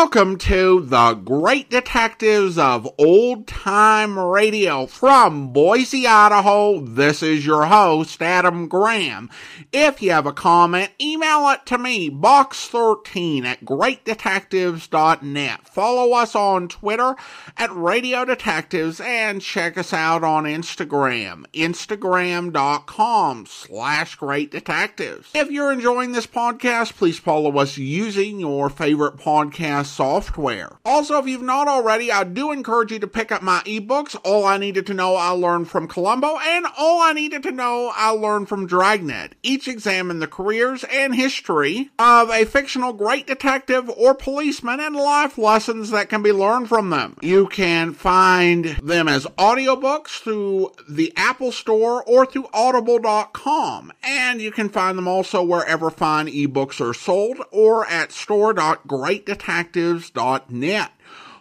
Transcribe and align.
Welcome 0.00 0.38
to 0.38 0.82
the 0.82 1.14
Great 1.14 1.70
Detectives 1.70 2.56
of 2.56 2.88
Old 2.98 3.48
Time 3.48 4.16
Radio 4.16 4.86
from 4.86 5.52
Boise, 5.52 6.06
Idaho. 6.06 6.78
This 6.78 7.20
is 7.20 7.44
your 7.44 7.66
host, 7.66 8.22
Adam 8.22 8.68
Graham. 8.68 9.28
If 9.72 10.00
you 10.00 10.12
have 10.12 10.24
a 10.24 10.32
comment, 10.32 10.92
email 11.00 11.48
it 11.48 11.66
to 11.66 11.78
me, 11.78 12.10
box13 12.10 13.44
at 13.44 13.64
greatdetectives.net. 13.64 15.68
Follow 15.68 16.16
us 16.16 16.36
on 16.36 16.68
Twitter 16.68 17.16
at 17.56 17.74
Radio 17.74 18.24
Detectives 18.24 19.00
and 19.00 19.42
check 19.42 19.76
us 19.76 19.92
out 19.92 20.22
on 20.22 20.44
Instagram, 20.44 21.44
instagram.com 21.52 23.46
slash 23.46 24.14
great 24.14 24.52
detectives. 24.52 25.28
If 25.34 25.50
you're 25.50 25.72
enjoying 25.72 26.12
this 26.12 26.28
podcast, 26.28 26.94
please 26.94 27.18
follow 27.18 27.58
us 27.58 27.76
using 27.76 28.38
your 28.38 28.70
favorite 28.70 29.16
podcast 29.16 29.87
software. 29.88 30.78
Also, 30.84 31.18
if 31.18 31.26
you've 31.26 31.42
not 31.42 31.68
already, 31.68 32.12
I 32.12 32.24
do 32.24 32.52
encourage 32.52 32.92
you 32.92 32.98
to 32.98 33.06
pick 33.06 33.32
up 33.32 33.42
my 33.42 33.60
ebooks, 33.60 34.16
All 34.24 34.44
I 34.44 34.58
Needed 34.58 34.86
to 34.86 34.94
Know 34.94 35.16
I 35.16 35.32
Learned 35.32 35.68
from 35.68 35.88
Columbo, 35.88 36.38
and 36.38 36.66
All 36.76 37.00
I 37.00 37.12
Needed 37.12 37.42
to 37.44 37.50
Know 37.50 37.92
I 37.94 38.12
Learned 38.12 38.48
from 38.48 38.66
Dragnet. 38.66 39.34
Each 39.42 39.66
examine 39.68 40.18
the 40.18 40.26
careers 40.26 40.84
and 40.84 41.14
history 41.14 41.90
of 41.98 42.30
a 42.30 42.44
fictional 42.44 42.92
great 42.92 43.26
detective 43.26 43.88
or 43.90 44.14
policeman 44.14 44.80
and 44.80 44.94
life 44.94 45.38
lessons 45.38 45.90
that 45.90 46.08
can 46.08 46.22
be 46.22 46.32
learned 46.32 46.68
from 46.68 46.90
them. 46.90 47.16
You 47.20 47.46
can 47.46 47.92
find 47.94 48.64
them 48.82 49.08
as 49.08 49.26
audiobooks 49.38 50.20
through 50.20 50.72
the 50.88 51.12
Apple 51.16 51.52
Store 51.52 52.02
or 52.04 52.26
through 52.26 52.48
audible.com. 52.52 53.92
And 54.02 54.40
you 54.40 54.50
can 54.50 54.68
find 54.68 54.98
them 54.98 55.08
also 55.08 55.42
wherever 55.42 55.90
fine 55.90 56.26
ebooks 56.26 56.80
are 56.80 56.94
sold 56.94 57.38
or 57.50 57.86
at 57.86 58.12
store.greatdetectives 58.12 59.77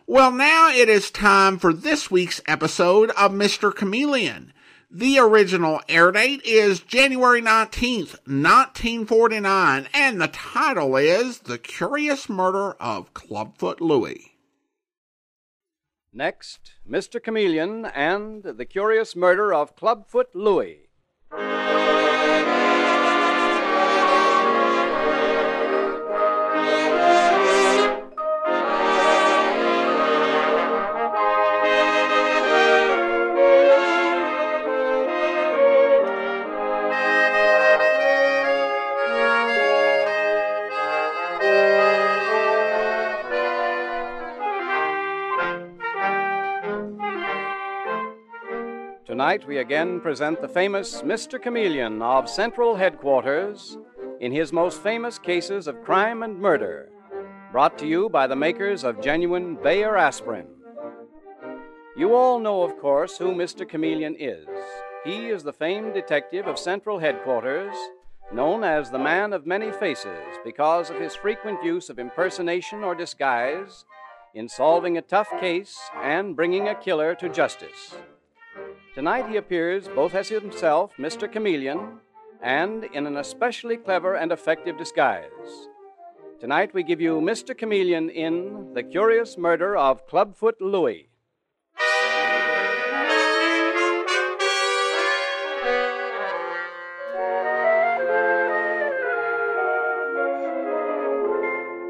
Well, 0.05 0.31
now 0.31 0.69
it 0.69 0.88
is 0.88 1.11
time 1.11 1.59
for 1.59 1.73
this 1.73 2.09
week's 2.09 2.41
episode 2.47 3.09
of 3.11 3.31
Mr. 3.31 3.75
Chameleon. 3.75 4.53
The 4.89 5.19
original 5.19 5.81
air 5.89 6.13
date 6.13 6.41
is 6.45 6.79
January 6.79 7.41
19th, 7.41 8.13
1949, 8.25 9.89
and 9.94 10.21
the 10.21 10.29
title 10.29 10.95
is 10.95 11.39
The 11.39 11.57
Curious 11.57 12.29
Murder 12.29 12.71
of 12.79 13.13
Clubfoot 13.13 13.81
Louie. 13.81 14.38
Next, 16.13 16.75
Mr. 16.89 17.22
Chameleon 17.22 17.83
and 17.85 18.44
The 18.44 18.66
Curious 18.66 19.13
Murder 19.13 19.53
of 19.53 19.75
Clubfoot 19.75 20.33
Louie. 20.33 20.88
Tonight, 49.17 49.47
we 49.47 49.57
again 49.57 50.00
present 50.00 50.41
the 50.41 50.47
famous 50.47 51.01
Mr. 51.01 51.41
Chameleon 51.41 52.03
of 52.03 52.29
Central 52.29 52.75
Headquarters 52.75 53.75
in 54.19 54.31
his 54.31 54.53
most 54.53 54.79
famous 54.83 55.17
cases 55.17 55.66
of 55.66 55.83
crime 55.83 56.22
and 56.22 56.39
murder, 56.39 56.91
brought 57.51 57.79
to 57.79 57.88
you 57.88 58.09
by 58.09 58.27
the 58.27 58.35
makers 58.35 58.83
of 58.83 59.01
genuine 59.01 59.56
Bayer 59.56 59.97
aspirin. 59.97 60.45
You 61.97 62.13
all 62.13 62.38
know, 62.38 62.61
of 62.61 62.77
course, 62.77 63.17
who 63.17 63.33
Mr. 63.33 63.67
Chameleon 63.67 64.16
is. 64.19 64.45
He 65.03 65.29
is 65.29 65.41
the 65.41 65.51
famed 65.51 65.95
detective 65.95 66.45
of 66.45 66.59
Central 66.59 67.00
Headquarters, 67.00 67.75
known 68.31 68.63
as 68.63 68.91
the 68.91 69.00
Man 69.00 69.33
of 69.33 69.47
Many 69.47 69.72
Faces 69.72 70.38
because 70.45 70.91
of 70.91 71.01
his 71.01 71.16
frequent 71.16 71.63
use 71.63 71.89
of 71.89 71.97
impersonation 71.97 72.83
or 72.83 72.94
disguise 72.94 73.83
in 74.35 74.47
solving 74.47 74.95
a 74.95 75.01
tough 75.01 75.31
case 75.39 75.75
and 76.03 76.35
bringing 76.35 76.67
a 76.67 76.75
killer 76.75 77.16
to 77.16 77.29
justice. 77.29 77.95
Tonight 78.97 79.30
he 79.30 79.38
appears 79.38 79.88
both 79.90 80.16
as 80.16 80.30
himself, 80.30 80.91
Mr. 80.97 81.31
Chameleon, 81.31 82.00
and 82.41 82.85
in 82.96 83.06
an 83.06 83.18
especially 83.18 83.78
clever 83.78 84.16
and 84.16 84.31
effective 84.31 84.75
disguise. 84.75 85.68
Tonight 86.40 86.74
we 86.74 86.81
give 86.81 87.00
you 87.00 87.22
Mr. 87.22 87.56
Chameleon 87.56 88.09
in 88.09 88.74
The 88.74 88.81
Curious 88.81 89.38
Murder 89.38 89.78
of 89.78 90.07
Clubfoot 90.07 90.59
Louie. 90.59 91.09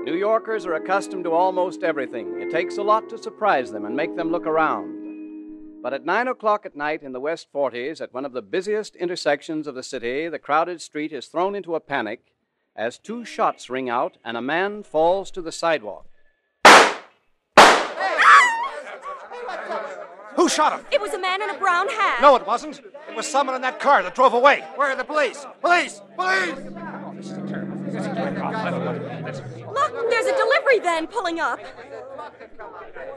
New 0.04 0.18
Yorkers 0.18 0.66
are 0.66 0.74
accustomed 0.74 1.24
to 1.24 1.32
almost 1.32 1.84
everything. 1.84 2.42
It 2.42 2.52
takes 2.52 2.76
a 2.76 2.84
lot 2.84 3.08
to 3.08 3.18
surprise 3.18 3.72
them 3.72 3.86
and 3.86 3.96
make 3.96 4.18
them 4.18 4.30
look 4.30 4.46
around. 4.46 5.07
But 5.82 5.94
at 5.94 6.06
9 6.06 6.28
o'clock 6.28 6.66
at 6.66 6.76
night 6.76 7.04
in 7.04 7.12
the 7.12 7.20
West 7.20 7.48
40s, 7.54 8.02
at 8.02 8.14
one 8.14 8.26
of 8.26 8.34
the 8.34 8.42
busiest 8.42 8.96
intersections 8.96 9.68
of 9.68 9.76
the 9.76 9.84
city, 9.84 10.28
the 10.28 10.40
crowded 10.40 10.82
street 10.82 11.14
is 11.14 11.28
thrown 11.28 11.56
into 11.56 11.76
a 11.76 11.80
panic 11.80 12.34
as 12.76 12.98
two 12.98 13.24
shots 13.24 13.70
ring 13.70 13.90
out 13.90 14.18
and 14.26 14.36
a 14.36 14.42
man 14.42 14.84
falls 14.84 15.32
to 15.32 15.42
the 15.42 15.52
sidewalk. 15.52 16.06
Who 20.36 20.50
shot 20.50 20.80
him? 20.80 20.86
It 20.92 21.02
was 21.02 21.14
a 21.14 21.20
man 21.20 21.42
in 21.42 21.50
a 21.50 21.58
brown 21.58 21.90
hat. 21.90 22.22
No, 22.22 22.36
it 22.36 22.46
wasn't. 22.46 22.80
It 22.80 23.16
was 23.16 23.28
someone 23.28 23.56
in 23.56 23.62
that 23.64 23.80
car 23.80 24.04
that 24.04 24.14
drove 24.14 24.34
away. 24.34 24.64
Where 24.76 24.92
are 24.92 24.96
the 24.96 25.04
police? 25.04 25.46
Police! 25.62 26.02
Police! 26.16 26.58
Look, 29.74 30.10
there's 30.10 30.26
a 30.28 30.38
delivery 30.38 30.80
van 30.80 31.08
pulling 31.08 31.40
up. 31.40 31.60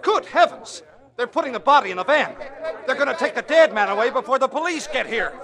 Good 0.02 0.24
heavens! 0.26 0.82
They're 1.20 1.26
putting 1.26 1.52
the 1.52 1.60
body 1.60 1.90
in 1.90 1.98
a 1.98 2.04
van. 2.04 2.34
They're 2.86 2.94
going 2.94 3.06
to 3.06 3.14
take 3.14 3.34
the 3.34 3.42
dead 3.42 3.74
man 3.74 3.90
away 3.90 4.08
before 4.08 4.38
the 4.38 4.48
police 4.48 4.86
get 4.86 5.06
here. 5.06 5.34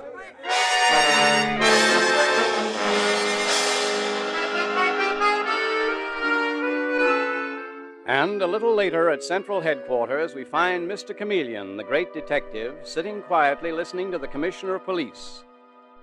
And 8.06 8.40
a 8.40 8.46
little 8.46 8.74
later 8.74 9.10
at 9.10 9.22
Central 9.22 9.60
Headquarters, 9.60 10.34
we 10.34 10.44
find 10.44 10.90
Mr. 10.90 11.14
Chameleon, 11.14 11.76
the 11.76 11.84
great 11.84 12.14
detective, 12.14 12.76
sitting 12.82 13.20
quietly 13.20 13.70
listening 13.70 14.10
to 14.12 14.18
the 14.18 14.28
Commissioner 14.28 14.76
of 14.76 14.84
Police. 14.86 15.44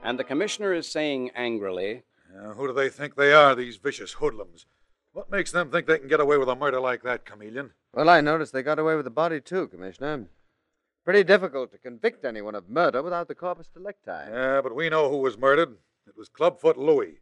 And 0.04 0.20
the 0.20 0.24
Commissioner 0.24 0.74
is 0.74 0.88
saying 0.88 1.32
angrily, 1.34 2.04
uh, 2.32 2.54
Who 2.54 2.68
do 2.68 2.74
they 2.74 2.90
think 2.90 3.16
they 3.16 3.34
are, 3.34 3.56
these 3.56 3.78
vicious 3.78 4.14
hoodlums? 4.14 4.68
What 5.14 5.32
makes 5.32 5.52
them 5.52 5.72
think 5.72 5.88
they 5.88 5.98
can 5.98 6.10
get 6.10 6.20
away 6.20 6.38
with 6.38 6.50
a 6.50 6.56
murder 6.56 6.80
like 6.80 7.02
that, 7.02 7.26
Chameleon? 7.26 7.72
Well, 7.94 8.10
I 8.10 8.22
noticed 8.22 8.54
they 8.54 8.64
got 8.64 8.80
away 8.80 8.96
with 8.96 9.06
the 9.06 9.12
body, 9.12 9.40
too, 9.40 9.68
Commissioner. 9.68 10.26
Pretty 11.06 11.24
difficult 11.24 11.72
to 11.72 11.78
convict 11.78 12.26
anyone 12.26 12.56
of 12.56 12.70
murder 12.70 13.04
without 13.04 13.28
the 13.28 13.36
corpus 13.36 13.68
delicti. 13.68 14.10
Yeah, 14.32 14.62
but 14.62 14.76
we 14.76 14.90
know 14.90 15.10
who 15.10 15.18
was 15.18 15.38
murdered. 15.38 15.78
It 16.08 16.18
was 16.18 16.28
Clubfoot 16.28 16.78
Louie. 16.78 17.20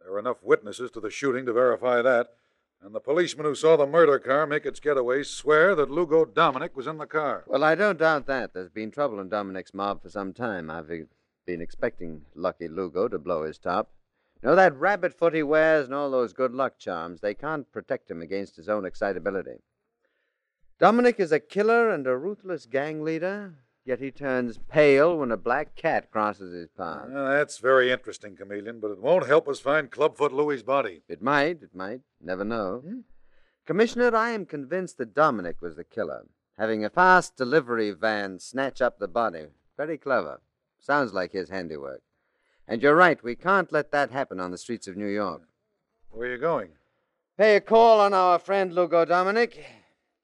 There 0.00 0.12
were 0.12 0.18
enough 0.18 0.42
witnesses 0.42 0.90
to 0.92 1.00
the 1.00 1.10
shooting 1.10 1.44
to 1.44 1.52
verify 1.52 2.00
that. 2.00 2.28
And 2.80 2.94
the 2.94 3.00
policeman 3.00 3.44
who 3.44 3.54
saw 3.54 3.76
the 3.76 3.86
murder 3.86 4.18
car 4.18 4.46
make 4.46 4.64
its 4.64 4.80
getaway 4.80 5.24
swear 5.24 5.74
that 5.74 5.90
Lugo 5.90 6.24
Dominic 6.24 6.76
was 6.76 6.86
in 6.86 6.96
the 6.96 7.06
car. 7.06 7.44
Well, 7.46 7.64
I 7.64 7.74
don't 7.74 7.98
doubt 7.98 8.26
that. 8.28 8.54
There's 8.54 8.70
been 8.70 8.92
trouble 8.92 9.20
in 9.20 9.28
Dominic's 9.28 9.74
mob 9.74 10.00
for 10.00 10.08
some 10.08 10.32
time. 10.32 10.70
I've 10.70 10.88
been 11.44 11.60
expecting 11.60 12.22
Lucky 12.34 12.68
Lugo 12.68 13.08
to 13.08 13.18
blow 13.18 13.42
his 13.42 13.58
top. 13.58 13.90
You 14.40 14.50
know, 14.50 14.54
that 14.54 14.78
rabbit 14.78 15.12
foot 15.12 15.34
he 15.34 15.42
wears 15.42 15.86
and 15.86 15.94
all 15.94 16.10
those 16.10 16.32
good 16.32 16.54
luck 16.54 16.78
charms, 16.78 17.20
they 17.20 17.34
can't 17.34 17.70
protect 17.72 18.10
him 18.10 18.22
against 18.22 18.56
his 18.56 18.68
own 18.68 18.86
excitability. 18.86 19.58
Dominic 20.78 21.18
is 21.18 21.32
a 21.32 21.40
killer 21.40 21.90
and 21.90 22.06
a 22.06 22.16
ruthless 22.16 22.64
gang 22.64 23.02
leader, 23.02 23.54
yet 23.84 23.98
he 23.98 24.12
turns 24.12 24.60
pale 24.68 25.18
when 25.18 25.32
a 25.32 25.36
black 25.36 25.74
cat 25.74 26.08
crosses 26.12 26.52
his 26.52 26.68
path. 26.68 27.06
That's 27.12 27.58
very 27.58 27.90
interesting, 27.90 28.36
Chameleon, 28.36 28.78
but 28.78 28.92
it 28.92 29.00
won't 29.00 29.26
help 29.26 29.48
us 29.48 29.58
find 29.58 29.90
Clubfoot 29.90 30.32
Louie's 30.32 30.62
body. 30.62 31.02
It 31.08 31.20
might, 31.20 31.62
it 31.62 31.74
might. 31.74 32.02
Never 32.20 32.44
know. 32.44 32.82
Hmm? 32.86 33.00
Commissioner, 33.66 34.14
I 34.14 34.30
am 34.30 34.46
convinced 34.46 34.98
that 34.98 35.16
Dominic 35.16 35.60
was 35.60 35.74
the 35.74 35.82
killer. 35.82 36.26
Having 36.56 36.84
a 36.84 36.90
fast 36.90 37.36
delivery 37.36 37.90
van 37.90 38.38
snatch 38.38 38.80
up 38.80 39.00
the 39.00 39.08
body. 39.08 39.46
Very 39.76 39.98
clever. 39.98 40.40
Sounds 40.78 41.12
like 41.12 41.32
his 41.32 41.50
handiwork. 41.50 42.02
And 42.68 42.82
you're 42.82 42.94
right, 42.94 43.22
we 43.22 43.34
can't 43.34 43.72
let 43.72 43.90
that 43.90 44.12
happen 44.12 44.38
on 44.38 44.52
the 44.52 44.58
streets 44.58 44.86
of 44.86 44.96
New 44.96 45.08
York. 45.08 45.42
Where 46.10 46.28
are 46.28 46.32
you 46.32 46.38
going? 46.38 46.70
Pay 47.36 47.56
a 47.56 47.60
call 47.60 48.00
on 48.00 48.14
our 48.14 48.38
friend 48.38 48.72
Lugo 48.72 49.04
Dominic. 49.04 49.64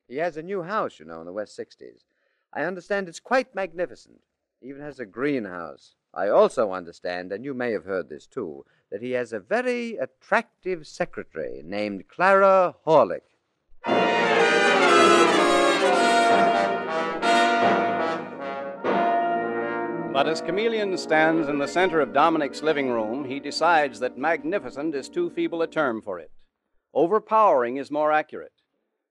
He 0.06 0.16
has 0.16 0.36
a 0.36 0.42
new 0.42 0.62
house, 0.62 0.98
you 0.98 1.06
know, 1.06 1.20
in 1.20 1.26
the 1.26 1.32
West 1.32 1.58
60s. 1.58 2.04
I 2.52 2.64
understand 2.64 3.08
it's 3.08 3.20
quite 3.20 3.54
magnificent. 3.54 4.20
He 4.60 4.68
even 4.68 4.82
has 4.82 5.00
a 5.00 5.06
greenhouse. 5.06 5.94
I 6.12 6.28
also 6.28 6.72
understand, 6.72 7.32
and 7.32 7.44
you 7.44 7.54
may 7.54 7.72
have 7.72 7.86
heard 7.86 8.10
this 8.10 8.26
too, 8.26 8.66
that 8.90 9.00
he 9.00 9.12
has 9.12 9.32
a 9.32 9.40
very 9.40 9.96
attractive 9.96 10.86
secretary 10.86 11.62
named 11.64 12.06
Clara 12.08 12.76
Horlick. 12.86 13.22
But 20.12 20.28
as 20.28 20.42
Chameleon 20.42 20.96
stands 20.98 21.48
in 21.48 21.58
the 21.58 21.66
center 21.66 22.00
of 22.00 22.12
Dominic's 22.12 22.62
living 22.62 22.90
room, 22.90 23.24
he 23.24 23.40
decides 23.40 23.98
that 24.00 24.18
magnificent 24.18 24.94
is 24.94 25.08
too 25.08 25.30
feeble 25.30 25.62
a 25.62 25.66
term 25.66 26.02
for 26.02 26.20
it. 26.20 26.30
Overpowering 26.92 27.78
is 27.78 27.90
more 27.90 28.12
accurate. 28.12 28.52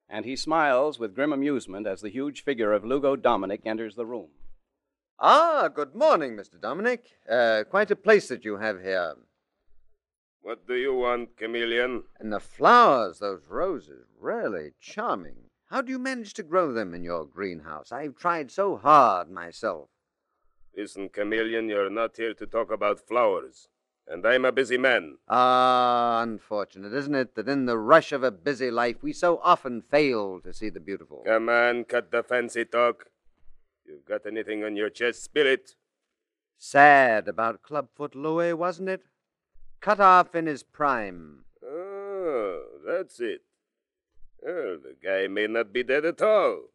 And 0.10 0.26
he 0.26 0.36
smiles 0.36 1.00
with 1.00 1.16
grim 1.16 1.34
amusement 1.34 1.88
as 1.88 2.02
the 2.02 2.10
huge 2.10 2.44
figure 2.44 2.72
of 2.72 2.86
Lugo 2.86 3.16
Dominic 3.16 3.62
enters 3.66 3.96
the 3.96 4.06
room. 4.06 4.30
Ah, 5.20 5.70
good 5.74 5.96
morning, 5.96 6.36
Mr. 6.36 6.60
Dominic. 6.60 7.06
Uh, 7.30 7.64
quite 7.70 7.92
a 7.92 7.96
place 7.96 8.28
that 8.28 8.44
you 8.44 8.58
have 8.58 8.82
here. 8.82 9.16
What 10.42 10.68
do 10.68 10.76
you 10.76 10.94
want, 10.94 11.38
chameleon? 11.38 12.04
And 12.20 12.34
the 12.34 12.40
flowers, 12.40 13.20
those 13.20 13.44
roses, 13.48 14.08
really 14.20 14.72
charming. 14.82 15.50
How 15.68 15.82
do 15.82 15.92
you 15.92 16.00
manage 16.00 16.34
to 16.34 16.44
grow 16.44 16.74
them 16.74 16.94
in 16.94 17.04
your 17.04 17.26
greenhouse? 17.26 17.92
I've 17.92 18.18
tried 18.18 18.52
so 18.52 18.76
hard 18.76 19.32
myself. 19.32 19.88
Listen, 20.76 21.08
chameleon, 21.08 21.70
you're 21.70 21.90
not 21.90 22.18
here 22.18 22.34
to 22.34 22.46
talk 22.46 22.72
about 22.72 23.08
flowers. 23.08 23.70
And 24.08 24.26
I'm 24.26 24.44
a 24.46 24.52
busy 24.52 24.78
man. 24.78 25.18
Ah, 25.30 26.22
unfortunate, 26.22 26.94
isn't 26.94 27.16
it, 27.16 27.36
that 27.36 27.48
in 27.48 27.66
the 27.66 27.78
rush 27.78 28.12
of 28.12 28.24
a 28.24 28.32
busy 28.32 28.70
life 28.70 28.98
we 29.02 29.14
so 29.14 29.40
often 29.42 29.82
fail 29.82 30.42
to 30.42 30.54
see 30.54 30.70
the 30.70 30.82
beautiful? 30.82 31.24
Come 31.26 31.50
on, 31.50 31.86
cut 31.86 32.12
the 32.12 32.22
fancy 32.22 32.66
talk. 32.66 33.06
You've 33.86 34.06
got 34.06 34.26
anything 34.26 34.64
on 34.64 34.76
your 34.76 34.90
chest, 34.90 35.24
spill 35.24 35.48
it. 35.48 35.76
Sad 36.58 37.28
about 37.28 37.62
Clubfoot 37.64 38.16
Louie, 38.16 38.54
wasn't 38.54 38.90
it? 38.90 39.04
Cut 39.82 40.00
off 40.00 40.36
in 40.36 40.48
his 40.48 40.64
prime. 40.64 41.46
Oh, 41.64 42.64
that's 42.86 43.20
it. 43.20 43.42
Well, 44.42 44.80
the 44.84 44.96
guy 45.02 45.28
may 45.28 45.48
not 45.48 45.72
be 45.72 45.84
dead 45.84 46.06
at 46.06 46.22
all. 46.22 46.70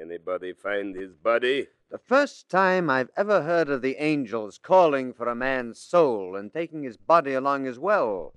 Anybody 0.00 0.52
find 0.52 0.94
his 0.94 1.14
body? 1.14 1.66
The 1.90 1.98
first 1.98 2.50
time 2.50 2.90
I've 2.90 3.08
ever 3.16 3.42
heard 3.42 3.70
of 3.70 3.80
the 3.80 3.96
angels 3.96 4.58
calling 4.62 5.14
for 5.14 5.26
a 5.26 5.34
man's 5.34 5.80
soul 5.80 6.36
and 6.36 6.52
taking 6.52 6.82
his 6.82 6.98
body 6.98 7.32
along 7.32 7.66
as 7.66 7.78
well. 7.78 8.34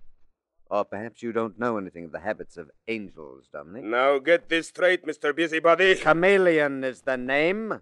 Or 0.69 0.85
perhaps 0.85 1.21
you 1.21 1.33
don't 1.33 1.59
know 1.59 1.77
anything 1.77 2.05
of 2.05 2.13
the 2.13 2.21
habits 2.21 2.55
of 2.55 2.71
angels, 2.87 3.49
Dominic. 3.51 3.83
Now 3.83 4.19
get 4.19 4.47
this 4.47 4.69
straight, 4.69 5.05
Mr. 5.05 5.35
Busybody. 5.35 5.95
Chameleon 5.95 6.85
is 6.85 7.01
the 7.01 7.17
name. 7.17 7.81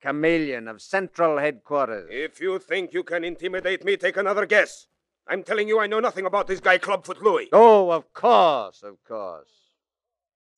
Chameleon 0.00 0.66
of 0.66 0.80
Central 0.80 1.36
Headquarters. 1.36 2.08
If 2.10 2.40
you 2.40 2.58
think 2.58 2.94
you 2.94 3.02
can 3.02 3.22
intimidate 3.22 3.84
me, 3.84 3.98
take 3.98 4.16
another 4.16 4.46
guess. 4.46 4.86
I'm 5.28 5.42
telling 5.42 5.68
you, 5.68 5.78
I 5.78 5.88
know 5.88 6.00
nothing 6.00 6.24
about 6.24 6.46
this 6.46 6.60
guy, 6.60 6.78
Clubfoot 6.78 7.20
Louie. 7.20 7.50
Oh, 7.52 7.90
of 7.90 8.14
course, 8.14 8.82
of 8.82 9.04
course. 9.04 9.50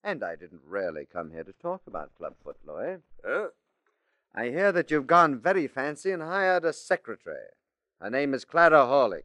And 0.05 0.23
I 0.23 0.37
didn't 0.37 0.61
really 0.65 1.07
come 1.13 1.33
here 1.33 1.43
to 1.43 1.53
talk 1.53 1.83
about 1.89 2.15
Clubfoot, 2.17 2.59
Louie. 2.65 2.99
Huh? 3.27 3.49
I 4.35 4.47
hear 4.51 4.73
that 4.73 4.91
you've 4.91 5.07
gone 5.07 5.41
very 5.41 5.67
fancy 5.67 6.11
and 6.11 6.23
hired 6.23 6.65
a 6.65 6.73
secretary. 6.73 7.49
Her 8.01 8.11
name 8.11 8.35
is 8.35 8.45
Clara 8.45 8.85
Horlick. 8.85 9.25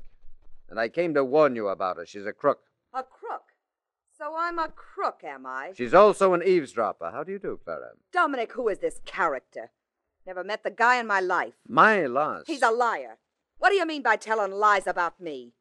And 0.70 0.80
I 0.80 0.90
came 0.90 1.14
to 1.14 1.24
warn 1.24 1.56
you 1.56 1.68
about 1.68 1.98
her. 1.98 2.06
She's 2.06 2.26
a 2.26 2.34
crook. 2.34 2.62
A 2.94 3.04
crook. 3.04 3.44
So 4.18 4.36
I'm 4.38 4.58
a 4.58 4.70
crook, 4.70 5.22
am 5.24 5.46
I? 5.46 5.74
She's 5.76 5.94
also 5.94 6.34
an 6.34 6.42
eavesdropper. 6.44 7.12
How 7.12 7.24
do 7.24 7.32
you 7.32 7.40
do, 7.40 7.60
Clara? 7.64 7.92
Dominic, 8.12 8.54
who 8.54 8.68
is 8.70 8.80
this 8.80 9.00
character? 9.06 9.72
Never 10.26 10.44
met 10.44 10.64
the 10.64 10.72
guy 10.72 11.00
in 11.00 11.08
my 11.08 11.20
life. 11.20 11.54
My 11.68 12.06
loss. 12.06 12.44
He's 12.48 12.62
a 12.62 12.72
liar. 12.72 13.18
What 13.58 13.70
do 13.70 13.76
you 13.76 13.86
mean 13.86 14.02
by 14.02 14.16
telling 14.16 14.52
lies 14.52 14.88
about 14.88 15.20
me? 15.20 15.54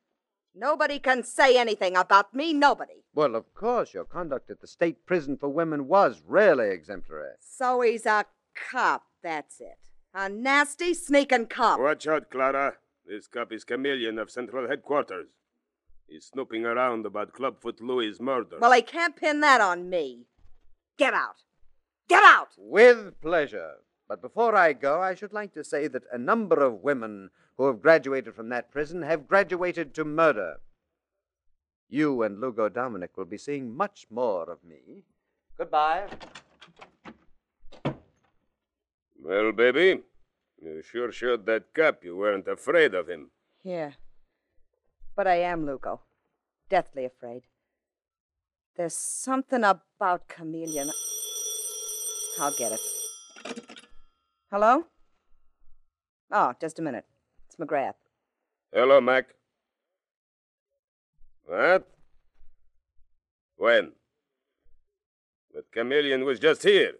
Nobody 0.55 0.99
can 0.99 1.25
say 1.25 1.57
anything 1.59 1.97
about 1.97 2.35
me, 2.35 2.53
nobody. 2.53 3.05
Well, 3.15 3.35
of 3.35 3.53
course, 3.55 3.95
your 3.95 4.05
conduct 4.05 4.51
at 4.51 4.61
the 4.61 4.67
state 4.67 5.07
prison 5.07 5.37
for 5.37 5.49
women 5.49 5.89
was 5.89 6.23
really 6.27 6.71
exemplary. 6.71 7.33
So 7.41 7.81
he's 7.81 8.07
a 8.07 8.27
cop, 8.55 9.05
that's 9.23 9.61
it. 9.61 9.79
A 10.15 10.29
nasty, 10.29 10.95
sneaking 10.95 11.47
cop. 11.47 11.81
Watch 11.81 12.07
out, 12.07 12.31
Clara. 12.31 12.75
This 13.07 13.27
cop 13.27 13.53
is 13.53 13.65
Chameleon 13.65 14.19
of 14.19 14.31
Central 14.31 14.69
Headquarters. 14.69 15.29
He's 16.07 16.27
snooping 16.27 16.67
around 16.67 17.07
about 17.07 17.33
Clubfoot 17.33 17.81
Louie's 17.81 18.21
murder. 18.21 18.59
Well, 18.61 18.73
he 18.73 18.83
can't 18.83 19.17
pin 19.17 19.41
that 19.41 19.61
on 19.61 19.89
me. 19.89 20.27
Get 20.99 21.15
out. 21.15 21.43
Get 22.09 22.23
out! 22.23 22.51
With 22.59 23.19
pleasure. 23.23 23.77
But 24.09 24.21
before 24.21 24.55
I 24.55 24.75
go, 24.75 25.01
I 25.01 25.15
should 25.15 25.33
like 25.33 25.55
to 25.55 25.65
say 25.65 25.89
that 25.89 26.03
a 26.13 26.19
number 26.19 26.63
of 26.63 26.83
women 26.83 27.31
who 27.57 27.67
have 27.67 27.81
graduated 27.81 28.35
from 28.35 28.51
that 28.51 28.71
prison 28.71 29.03
have 29.03 29.29
graduated 29.29 29.95
to 29.95 30.05
murder. 30.05 30.61
You 31.89 32.23
and 32.23 32.41
Lugo 32.41 32.69
Dominic 32.69 33.17
will 33.17 33.25
be 33.25 33.39
seeing 33.39 33.75
much 33.75 34.07
more 34.11 34.51
of 34.51 34.63
me. 34.65 35.05
Goodbye. 35.57 36.09
Well, 39.25 39.53
baby, 39.53 40.01
you 40.61 40.83
sure 40.83 41.13
showed 41.13 41.47
that 41.47 41.73
cop 41.75 42.03
you 42.03 42.17
weren't 42.17 42.49
afraid 42.49 42.93
of 42.93 43.09
him. 43.09 43.31
Yeah. 43.63 43.93
But 45.15 45.29
I 45.29 45.37
am, 45.37 45.65
Lugo. 45.65 46.01
Deathly 46.69 47.05
afraid. 47.05 47.43
There's 48.77 48.95
something 48.95 49.63
about 49.63 50.27
Chameleon. 50.27 50.91
I'll 52.41 52.53
get 52.53 52.73
it. 52.73 52.81
Hello? 54.51 54.87
Oh, 56.33 56.55
just 56.61 56.81
a 56.81 56.83
minute. 56.83 57.05
It's 57.47 57.57
McGrath. 57.57 57.95
Hello, 58.73 59.01
Mac. 59.01 59.37
What? 61.45 61.87
When? 63.57 63.93
But 65.55 65.71
Chameleon 65.71 66.25
was 66.25 66.41
just 66.41 66.65
here. 66.65 66.95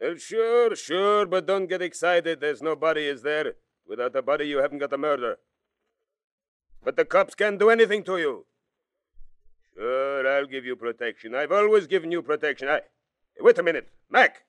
Well, 0.00 0.16
sure, 0.16 0.76
sure, 0.76 1.26
but 1.26 1.46
don't 1.46 1.66
get 1.66 1.82
excited. 1.82 2.40
There's 2.40 2.62
no 2.62 2.76
body 2.76 3.06
is 3.06 3.22
there. 3.22 3.54
Without 3.86 4.16
a 4.16 4.22
body, 4.22 4.46
you 4.46 4.58
haven't 4.58 4.78
got 4.78 4.92
a 4.92 4.98
murder. 4.98 5.38
But 6.84 6.96
the 6.96 7.04
cops 7.04 7.34
can't 7.34 7.58
do 7.58 7.70
anything 7.70 8.02
to 8.04 8.18
you. 8.18 8.46
Sure, 9.74 10.26
I'll 10.26 10.46
give 10.46 10.64
you 10.64 10.76
protection. 10.76 11.34
I've 11.34 11.52
always 11.52 11.86
given 11.86 12.10
you 12.12 12.22
protection. 12.22 12.68
I... 12.68 12.80
Wait 13.40 13.58
a 13.58 13.62
minute. 13.62 13.88
Mac! 14.10 14.44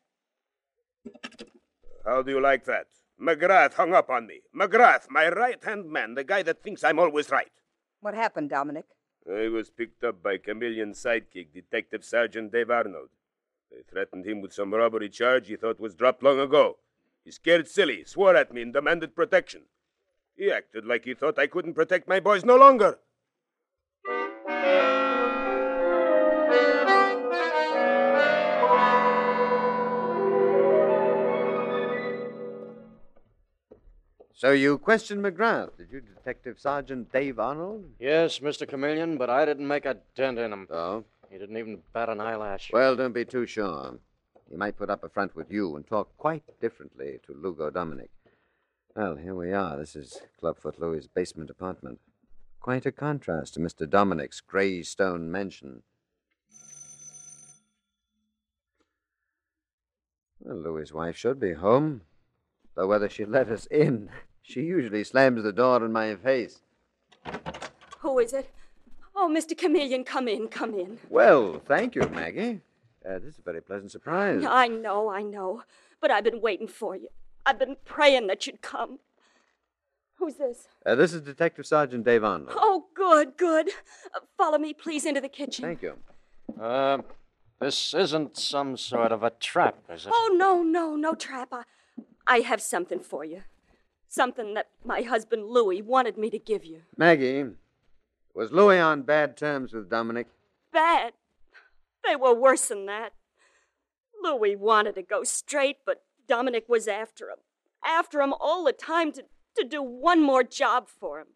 How 2.05 2.21
do 2.21 2.31
you 2.31 2.41
like 2.41 2.65
that? 2.65 2.87
McGrath 3.21 3.73
hung 3.73 3.93
up 3.93 4.09
on 4.09 4.27
me. 4.27 4.41
McGrath, 4.55 5.09
my 5.09 5.29
right 5.29 5.61
hand 5.63 5.89
man, 5.89 6.13
the 6.13 6.23
guy 6.23 6.43
that 6.43 6.61
thinks 6.61 6.83
I'm 6.83 6.99
always 6.99 7.29
right. 7.31 7.51
What 7.99 8.13
happened, 8.13 8.49
Dominic? 8.49 8.85
I 9.29 9.47
was 9.49 9.69
picked 9.69 10.03
up 10.03 10.21
by 10.23 10.37
Chameleon's 10.37 11.03
sidekick, 11.03 11.53
Detective 11.53 12.05
Sergeant 12.05 12.51
Dave 12.51 12.69
Arnold. 12.69 13.09
They 13.71 13.81
threatened 13.89 14.25
him 14.25 14.41
with 14.41 14.53
some 14.53 14.73
robbery 14.73 15.09
charge 15.09 15.47
he 15.47 15.55
thought 15.55 15.79
was 15.79 15.95
dropped 15.95 16.23
long 16.23 16.39
ago. 16.39 16.77
He 17.23 17.31
scared 17.31 17.67
silly, 17.67 18.03
swore 18.05 18.35
at 18.35 18.53
me, 18.53 18.61
and 18.61 18.73
demanded 18.73 19.15
protection. 19.15 19.63
He 20.35 20.51
acted 20.51 20.85
like 20.85 21.05
he 21.05 21.13
thought 21.13 21.39
I 21.39 21.47
couldn't 21.47 21.73
protect 21.73 22.07
my 22.07 22.19
boys 22.19 22.45
no 22.45 22.55
longer. 22.55 22.99
So 34.33 34.51
you 34.51 34.77
questioned 34.77 35.25
McGrath, 35.25 35.77
did 35.77 35.91
you, 35.91 35.99
Detective 35.99 36.59
Sergeant 36.59 37.11
Dave 37.11 37.39
Arnold? 37.39 37.85
Yes, 37.99 38.37
Mr. 38.37 38.69
Chameleon, 38.69 39.17
but 39.17 39.31
I 39.31 39.45
didn't 39.45 39.67
make 39.67 39.87
a 39.87 39.97
dent 40.15 40.37
in 40.37 40.53
him. 40.53 40.67
Oh? 40.69 41.05
He 41.29 41.37
didn't 41.37 41.57
even 41.57 41.79
bat 41.93 42.09
an 42.09 42.21
eyelash. 42.21 42.71
Well, 42.71 42.95
don't 42.95 43.13
be 43.13 43.25
too 43.25 43.45
sure. 43.45 43.99
He 44.49 44.55
might 44.55 44.77
put 44.77 44.89
up 44.89 45.03
a 45.03 45.09
front 45.09 45.35
with 45.35 45.51
you 45.51 45.75
and 45.75 45.85
talk 45.85 46.15
quite 46.17 46.43
differently 46.61 47.19
to 47.25 47.33
Lugo 47.33 47.69
Dominic. 47.69 48.09
Well, 48.95 49.17
here 49.17 49.35
we 49.35 49.51
are. 49.51 49.77
This 49.77 49.95
is 49.95 50.21
Clubfoot 50.39 50.79
Louie's 50.79 51.07
basement 51.07 51.49
apartment. 51.49 51.99
Quite 52.59 52.85
a 52.85 52.91
contrast 52.91 53.53
to 53.53 53.59
Mr. 53.59 53.89
Dominic's 53.89 54.41
gray 54.41 54.81
stone 54.83 55.29
mansion. 55.29 55.83
Well, 60.39 60.57
Louie's 60.57 60.93
wife 60.93 61.17
should 61.17 61.39
be 61.39 61.53
home. 61.53 62.01
Though 62.75 62.87
whether 62.87 63.09
she 63.09 63.25
let 63.25 63.49
us 63.49 63.65
in, 63.67 64.09
she 64.41 64.61
usually 64.61 65.03
slams 65.03 65.43
the 65.43 65.51
door 65.51 65.83
in 65.83 65.91
my 65.91 66.15
face. 66.15 66.61
Who 67.99 68.19
is 68.19 68.33
it? 68.33 68.49
Oh, 69.19 69.27
Mr. 69.27 69.57
Chameleon, 69.57 70.03
come 70.03 70.27
in, 70.27 70.47
come 70.47 70.75
in. 70.75 70.99
Well, 71.09 71.59
thank 71.65 71.95
you, 71.95 72.03
Maggie. 72.03 72.61
Uh, 73.03 73.17
this 73.17 73.33
is 73.33 73.39
a 73.39 73.41
very 73.41 73.61
pleasant 73.61 73.91
surprise. 73.91 74.45
I 74.47 74.67
know, 74.67 75.09
I 75.09 75.23
know. 75.23 75.63
But 75.99 76.11
I've 76.11 76.23
been 76.23 76.39
waiting 76.39 76.67
for 76.67 76.95
you. 76.95 77.07
I've 77.43 77.57
been 77.57 77.77
praying 77.83 78.27
that 78.27 78.45
you'd 78.45 78.61
come. 78.61 78.99
Who's 80.17 80.35
this? 80.35 80.67
Uh, 80.85 80.93
this 80.93 81.13
is 81.13 81.21
Detective 81.21 81.65
Sergeant 81.65 82.05
Dave 82.05 82.23
Arnold. 82.23 82.51
Oh, 82.55 82.85
good, 82.93 83.37
good. 83.37 83.69
Uh, 84.13 84.19
follow 84.37 84.59
me, 84.59 84.73
please, 84.73 85.03
into 85.03 85.19
the 85.19 85.29
kitchen. 85.29 85.63
Thank 85.63 85.81
you. 85.81 85.95
Uh, 86.61 86.99
this 87.59 87.95
isn't 87.95 88.37
some 88.37 88.77
sort 88.77 89.11
of 89.11 89.23
a 89.23 89.31
trap, 89.31 89.79
is 89.91 90.05
it? 90.05 90.11
Oh, 90.13 90.35
no, 90.37 90.61
no, 90.61 90.95
no 90.95 91.15
trap. 91.15 91.49
I, 91.51 91.63
I 92.27 92.39
have 92.41 92.61
something 92.61 92.99
for 92.99 93.25
you. 93.25 93.41
Something 94.07 94.53
that 94.53 94.67
my 94.85 95.01
husband 95.01 95.45
Louie 95.47 95.81
wanted 95.81 96.19
me 96.19 96.29
to 96.29 96.37
give 96.39 96.63
you. 96.63 96.81
Maggie, 96.95 97.45
was 98.37 98.51
Louie 98.51 98.77
on 98.77 99.01
bad 99.01 99.35
terms 99.35 99.73
with 99.73 99.89
Dominic? 99.89 100.27
Bad. 100.71 101.13
They 102.05 102.15
were 102.15 102.35
worse 102.35 102.67
than 102.67 102.85
that. 102.85 103.13
Louie 104.21 104.55
wanted 104.55 104.93
to 104.95 105.01
go 105.01 105.23
straight, 105.23 105.77
but 105.85 106.03
Dominic 106.27 106.65
was 106.69 106.87
after 106.87 107.29
him. 107.29 107.37
after 107.83 108.21
him 108.21 108.33
all 108.39 108.63
the 108.63 108.73
time 108.73 109.11
to, 109.13 109.23
to 109.57 109.63
do 109.63 109.81
one 109.81 110.21
more 110.21 110.43
job 110.43 110.87
for 110.87 111.19
him. 111.19 111.27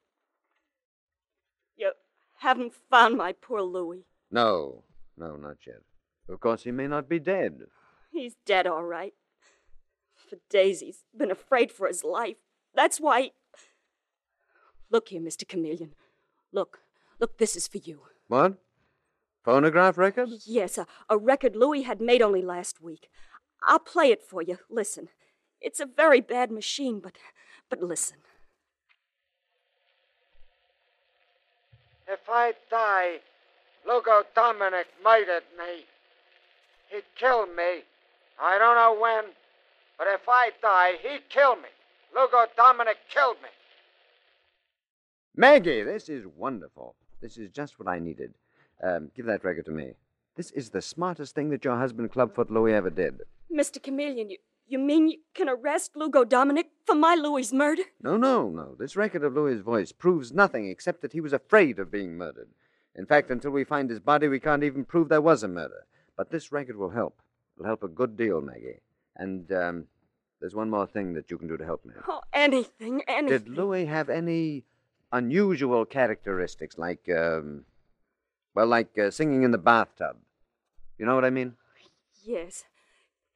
You 1.75 1.93
haven't 2.39 2.73
found 2.73 3.17
my 3.17 3.33
poor 3.33 3.61
Louie. 3.61 4.05
No, 4.29 4.83
no, 5.17 5.35
not 5.35 5.57
yet. 5.65 5.81
Of 6.29 6.39
course, 6.39 6.63
he 6.63 6.71
may 6.71 6.87
not 6.87 7.09
be 7.09 7.19
dead. 7.19 7.61
He's 8.11 8.35
dead, 8.45 8.67
all 8.67 8.83
right. 8.83 9.13
For 10.29 10.37
days 10.49 10.81
he's 10.81 11.03
been 11.17 11.31
afraid 11.31 11.71
for 11.71 11.87
his 11.87 12.03
life. 12.03 12.37
That's 12.75 12.99
why. 12.99 13.31
Look 14.91 15.09
here, 15.09 15.21
Mr. 15.21 15.47
Chameleon. 15.47 15.93
Look, 16.53 16.79
look, 17.21 17.37
this 17.37 17.55
is 17.55 17.67
for 17.67 17.77
you. 17.77 18.01
What? 18.27 18.57
Phonograph 19.45 19.97
record? 19.97 20.29
Yes, 20.45 20.77
a, 20.77 20.85
a 21.09 21.17
record 21.17 21.55
Louie 21.55 21.83
had 21.83 22.01
made 22.01 22.21
only 22.21 22.41
last 22.41 22.81
week. 22.81 23.09
I'll 23.63 23.79
play 23.79 24.11
it 24.11 24.21
for 24.21 24.41
you. 24.41 24.57
Listen. 24.69 25.07
It's 25.61 25.79
a 25.79 25.85
very 25.85 26.21
bad 26.21 26.51
machine, 26.51 26.99
but 26.99 27.17
but 27.69 27.81
listen. 27.81 28.17
If 32.07 32.19
I 32.27 32.53
die, 32.69 33.17
Lugo 33.87 34.23
Dominic 34.35 34.87
murdered 35.03 35.43
me. 35.57 35.85
He 36.89 36.99
killed 37.17 37.49
me. 37.55 37.83
I 38.41 38.57
don't 38.57 38.75
know 38.75 38.99
when, 38.99 39.25
but 39.97 40.07
if 40.07 40.27
I 40.27 40.49
die, 40.61 40.93
he 41.01 41.19
killed 41.29 41.59
me. 41.59 41.69
Lugo 42.13 42.47
Dominic 42.57 42.97
killed 43.13 43.37
me. 43.41 43.49
Maggie, 45.35 45.83
this 45.83 46.09
is 46.09 46.25
wonderful. 46.35 46.95
This 47.21 47.37
is 47.37 47.49
just 47.49 47.79
what 47.79 47.87
I 47.87 47.99
needed. 47.99 48.33
Um, 48.83 49.11
give 49.15 49.25
that 49.27 49.43
record 49.43 49.65
to 49.65 49.71
me. 49.71 49.91
This 50.35 50.51
is 50.51 50.69
the 50.69 50.81
smartest 50.81 51.35
thing 51.35 51.49
that 51.49 51.63
your 51.63 51.77
husband, 51.77 52.11
Clubfoot 52.11 52.49
Louie, 52.49 52.73
ever 52.73 52.89
did. 52.89 53.21
Mr. 53.53 53.81
Chameleon, 53.81 54.31
you, 54.31 54.37
you 54.67 54.79
mean 54.79 55.09
you 55.09 55.19
can 55.33 55.49
arrest 55.49 55.95
Lugo 55.95 56.23
Dominic 56.23 56.67
for 56.85 56.95
my 56.95 57.15
Louie's 57.15 57.53
murder? 57.53 57.83
No, 58.01 58.17
no, 58.17 58.49
no. 58.49 58.75
This 58.79 58.95
record 58.95 59.23
of 59.23 59.33
Louie's 59.33 59.61
voice 59.61 59.91
proves 59.91 60.31
nothing 60.31 60.69
except 60.69 61.01
that 61.01 61.13
he 61.13 61.21
was 61.21 61.33
afraid 61.33 61.77
of 61.77 61.91
being 61.91 62.17
murdered. 62.17 62.47
In 62.95 63.05
fact, 63.05 63.29
until 63.29 63.51
we 63.51 63.63
find 63.63 63.89
his 63.89 63.99
body, 63.99 64.27
we 64.27 64.39
can't 64.39 64.63
even 64.63 64.85
prove 64.85 65.09
there 65.09 65.21
was 65.21 65.43
a 65.43 65.47
murder. 65.47 65.85
But 66.17 66.31
this 66.31 66.51
record 66.51 66.77
will 66.77 66.89
help. 66.89 67.21
It'll 67.55 67.67
help 67.67 67.83
a 67.83 67.87
good 67.87 68.17
deal, 68.17 68.41
Maggie. 68.41 68.79
And 69.15 69.51
um, 69.51 69.85
there's 70.39 70.55
one 70.55 70.69
more 70.69 70.87
thing 70.87 71.13
that 71.13 71.29
you 71.29 71.37
can 71.37 71.47
do 71.47 71.57
to 71.57 71.65
help 71.65 71.85
me. 71.85 71.93
Oh, 72.07 72.21
anything, 72.33 73.03
anything. 73.07 73.45
Did 73.45 73.49
Louie 73.49 73.85
have 73.85 74.09
any 74.09 74.65
unusual 75.11 75.85
characteristics, 75.85 76.77
like, 76.77 77.07
um, 77.09 77.65
well, 78.55 78.67
like 78.67 78.97
uh, 78.97 79.11
singing 79.11 79.43
in 79.43 79.51
the 79.51 79.57
bathtub? 79.57 80.17
You 80.97 81.05
know 81.05 81.15
what 81.15 81.25
I 81.25 81.29
mean? 81.29 81.53
Yes. 82.23 82.65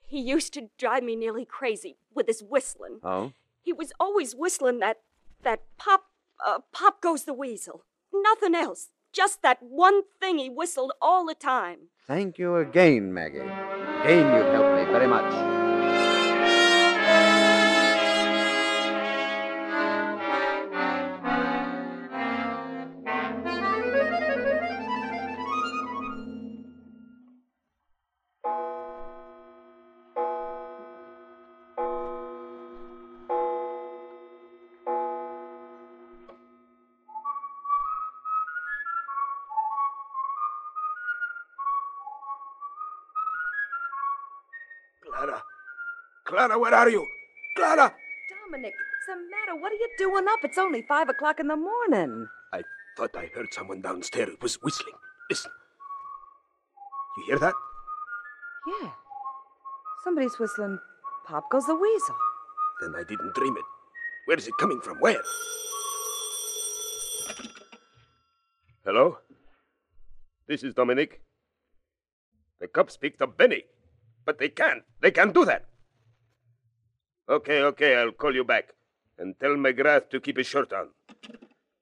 He 0.08 0.20
used 0.20 0.54
to 0.54 0.70
drive 0.78 1.04
me 1.04 1.16
nearly 1.16 1.46
crazy 1.46 1.98
with 2.14 2.28
his 2.28 2.44
whistling. 2.44 3.00
Oh? 3.04 3.34
He 3.62 3.74
was 3.74 3.92
always 4.00 4.36
whistling 4.36 4.80
that 4.80 4.98
that 5.42 5.62
pop 5.78 6.06
uh, 6.46 6.60
pop 6.72 7.02
goes 7.02 7.24
the 7.24 7.34
weasel. 7.34 7.86
Nothing 8.14 8.54
else. 8.54 8.90
Just 9.12 9.42
that 9.42 9.58
one 9.62 10.04
thing 10.20 10.38
he 10.38 10.50
whistled 10.50 10.92
all 11.02 11.26
the 11.26 11.36
time. 11.36 11.90
Thank 12.06 12.38
you 12.38 12.58
again, 12.58 13.14
Maggie. 13.14 13.40
Again, 13.40 14.36
you've 14.36 14.54
helped 14.54 14.78
me 14.78 14.86
very 14.92 15.08
much. 15.08 15.65
Clara. 45.16 45.42
Clara, 46.26 46.60
where 46.60 46.74
are 46.74 46.90
you? 46.90 47.06
Clara! 47.56 47.94
Dominic, 48.30 48.74
what's 48.74 49.08
the 49.08 49.16
matter? 49.32 49.62
What 49.62 49.72
are 49.72 49.76
you 49.76 49.90
doing 49.98 50.26
up? 50.28 50.40
It's 50.44 50.58
only 50.58 50.82
five 50.82 51.08
o'clock 51.08 51.40
in 51.40 51.48
the 51.48 51.56
morning. 51.56 52.28
I 52.52 52.62
thought 52.98 53.16
I 53.16 53.30
heard 53.34 53.48
someone 53.54 53.82
downstairs 53.82 54.30
It 54.30 54.42
was 54.42 54.56
whistling. 54.56 54.96
Listen. 55.30 55.52
You 57.18 57.24
hear 57.28 57.40
that? 57.40 57.54
Yeah. 58.68 58.92
Somebody's 60.04 60.38
whistling 60.38 60.80
Pop 61.26 61.50
Goes 61.50 61.66
the 61.66 61.76
Weasel. 61.76 62.16
Then 62.82 62.94
I 62.96 63.04
didn't 63.08 63.34
dream 63.36 63.56
it. 63.56 63.64
Where 64.26 64.38
is 64.38 64.48
it 64.48 64.54
coming 64.60 64.82
from? 64.82 64.98
Where? 65.00 65.22
Hello? 68.84 69.20
This 70.48 70.62
is 70.64 70.74
Dominic. 70.74 71.22
The 72.60 72.68
cops 72.68 72.98
picked 72.98 73.22
up 73.22 73.38
Benny, 73.38 73.64
but 74.26 74.40
they 74.40 74.50
can't. 74.50 74.84
They 75.02 75.12
can't 75.12 75.34
do 75.34 75.46
that. 75.46 75.66
Okay, 77.30 77.62
okay, 77.62 77.96
I'll 77.96 78.12
call 78.12 78.36
you 78.36 78.44
back. 78.44 78.74
And 79.18 79.40
tell 79.40 79.52
McGrath 79.52 80.10
to 80.10 80.20
keep 80.20 80.38
his 80.38 80.48
shirt 80.48 80.74
on. 80.74 80.90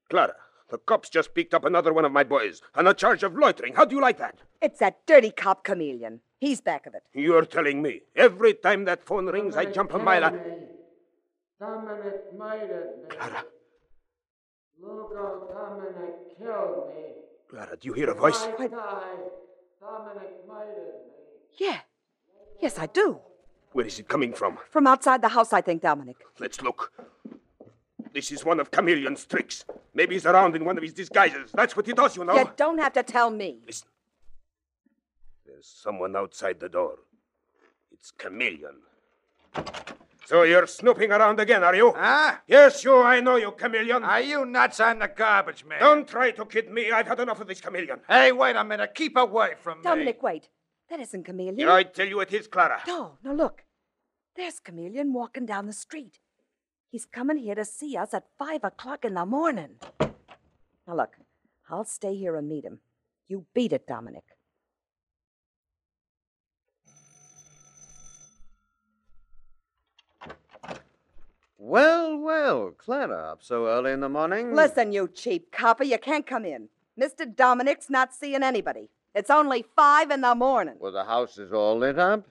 Clara, 0.08 0.34
the 0.70 0.78
cops 0.78 1.08
just 1.08 1.34
picked 1.34 1.52
up 1.54 1.64
another 1.64 1.92
one 1.92 2.04
of 2.04 2.12
my 2.12 2.24
boys 2.24 2.62
on 2.74 2.86
a 2.86 2.94
charge 2.94 3.22
of 3.22 3.34
loitering. 3.36 3.74
How 3.74 3.84
do 3.84 3.96
you 3.96 4.00
like 4.00 4.18
that? 4.18 4.36
It's 4.62 4.78
that 4.78 5.04
dirty 5.06 5.30
cop 5.30 5.64
chameleon. 5.64 6.20
He's 6.38 6.60
back 6.60 6.86
of 6.86 6.94
it. 6.94 7.02
You're 7.12 7.44
telling 7.44 7.82
me. 7.82 8.02
Every 8.14 8.54
time 8.54 8.84
that 8.84 9.04
phone 9.04 9.26
rings, 9.26 9.56
I 9.56 9.64
jump 9.64 9.94
on 9.94 10.04
my 10.04 10.18
lap. 10.18 10.34
Dominic 11.58 12.36
murdered 12.36 12.98
me. 13.02 13.08
Clara, 13.16 13.44
Lugo 14.80 15.48
Dominic 15.52 16.38
killed 16.38 16.88
me. 16.94 17.02
Clara, 17.48 17.76
do 17.76 17.88
you 17.88 17.94
hear 17.94 18.10
a 18.10 18.14
voice? 18.14 18.42
I 18.58 18.66
died. 18.66 19.30
Dominic 19.80 20.46
murdered 20.46 20.94
me. 21.06 21.56
Yeah. 21.58 21.78
Yes, 22.60 22.78
I 22.78 22.86
do. 22.86 23.20
Where 23.72 23.86
is 23.86 23.98
it 23.98 24.08
coming 24.08 24.32
from? 24.32 24.58
From 24.70 24.86
outside 24.86 25.20
the 25.22 25.28
house, 25.28 25.52
I 25.52 25.60
think, 25.60 25.82
Dominic. 25.82 26.16
Let's 26.38 26.62
look. 26.62 26.92
This 28.12 28.30
is 28.30 28.44
one 28.44 28.60
of 28.60 28.70
Chameleon's 28.70 29.24
tricks. 29.26 29.64
Maybe 29.92 30.14
he's 30.14 30.26
around 30.26 30.54
in 30.54 30.64
one 30.64 30.76
of 30.76 30.82
his 30.82 30.92
disguises. 30.92 31.50
That's 31.52 31.76
what 31.76 31.86
he 31.86 31.92
does, 31.92 32.16
you 32.16 32.24
know. 32.24 32.36
You 32.36 32.50
don't 32.56 32.78
have 32.78 32.92
to 32.92 33.02
tell 33.02 33.30
me. 33.30 33.58
Listen. 33.66 33.88
There's 35.44 35.66
someone 35.66 36.14
outside 36.14 36.60
the 36.60 36.68
door. 36.68 36.98
It's 37.90 38.12
Chameleon. 38.12 38.76
So 40.26 40.42
you're 40.42 40.66
snooping 40.66 41.10
around 41.10 41.38
again, 41.40 41.62
are 41.64 41.74
you? 41.74 41.92
Huh? 41.94 42.36
Yes, 42.46 42.82
you. 42.84 43.02
I 43.02 43.20
know 43.20 43.36
you, 43.36 43.50
Chameleon. 43.50 44.04
Are 44.04 44.20
you 44.20 44.46
nuts 44.46 44.80
on 44.80 45.00
the 45.00 45.08
garbage, 45.08 45.64
man? 45.64 45.80
Don't 45.80 46.08
try 46.08 46.30
to 46.30 46.46
kid 46.46 46.70
me. 46.70 46.90
I've 46.90 47.06
had 47.06 47.20
enough 47.20 47.40
of 47.40 47.48
this 47.48 47.60
Chameleon. 47.60 48.00
Hey, 48.08 48.32
wait 48.32 48.56
a 48.56 48.64
minute. 48.64 48.94
Keep 48.94 49.16
away 49.16 49.54
from 49.60 49.78
me. 49.78 49.84
Dominic, 49.84 50.22
wait. 50.22 50.48
That 50.90 51.00
isn't 51.00 51.24
chameleon. 51.24 51.56
Here, 51.56 51.70
I 51.70 51.82
tell 51.82 52.06
you 52.06 52.20
it 52.20 52.32
is, 52.32 52.46
Clara. 52.46 52.82
No, 52.86 53.18
no, 53.22 53.32
look. 53.32 53.64
There's 54.36 54.60
chameleon 54.60 55.12
walking 55.12 55.46
down 55.46 55.66
the 55.66 55.72
street. 55.72 56.18
He's 56.90 57.04
coming 57.06 57.38
here 57.38 57.54
to 57.54 57.64
see 57.64 57.96
us 57.96 58.14
at 58.14 58.26
five 58.38 58.62
o'clock 58.62 59.04
in 59.04 59.14
the 59.14 59.26
morning. 59.26 59.76
Now, 60.86 60.96
look, 60.96 61.16
I'll 61.68 61.84
stay 61.84 62.14
here 62.14 62.36
and 62.36 62.48
meet 62.48 62.64
him. 62.64 62.80
You 63.28 63.46
beat 63.54 63.72
it, 63.72 63.86
Dominic. 63.86 64.24
Well, 71.56 72.18
well, 72.18 72.72
Clara, 72.76 73.32
up 73.32 73.42
so 73.42 73.66
early 73.66 73.92
in 73.92 74.00
the 74.00 74.08
morning. 74.10 74.54
Listen, 74.54 74.92
you 74.92 75.08
cheap 75.08 75.50
copper, 75.50 75.82
you 75.82 75.98
can't 75.98 76.26
come 76.26 76.44
in. 76.44 76.68
Mr. 77.00 77.24
Dominic's 77.34 77.88
not 77.88 78.12
seeing 78.12 78.42
anybody. 78.42 78.90
It's 79.14 79.30
only 79.30 79.64
five 79.76 80.10
in 80.10 80.22
the 80.22 80.34
morning. 80.34 80.74
Well, 80.80 80.92
the 80.92 81.04
house 81.04 81.38
is 81.38 81.52
all 81.52 81.78
lit 81.78 81.98
up. 81.98 82.26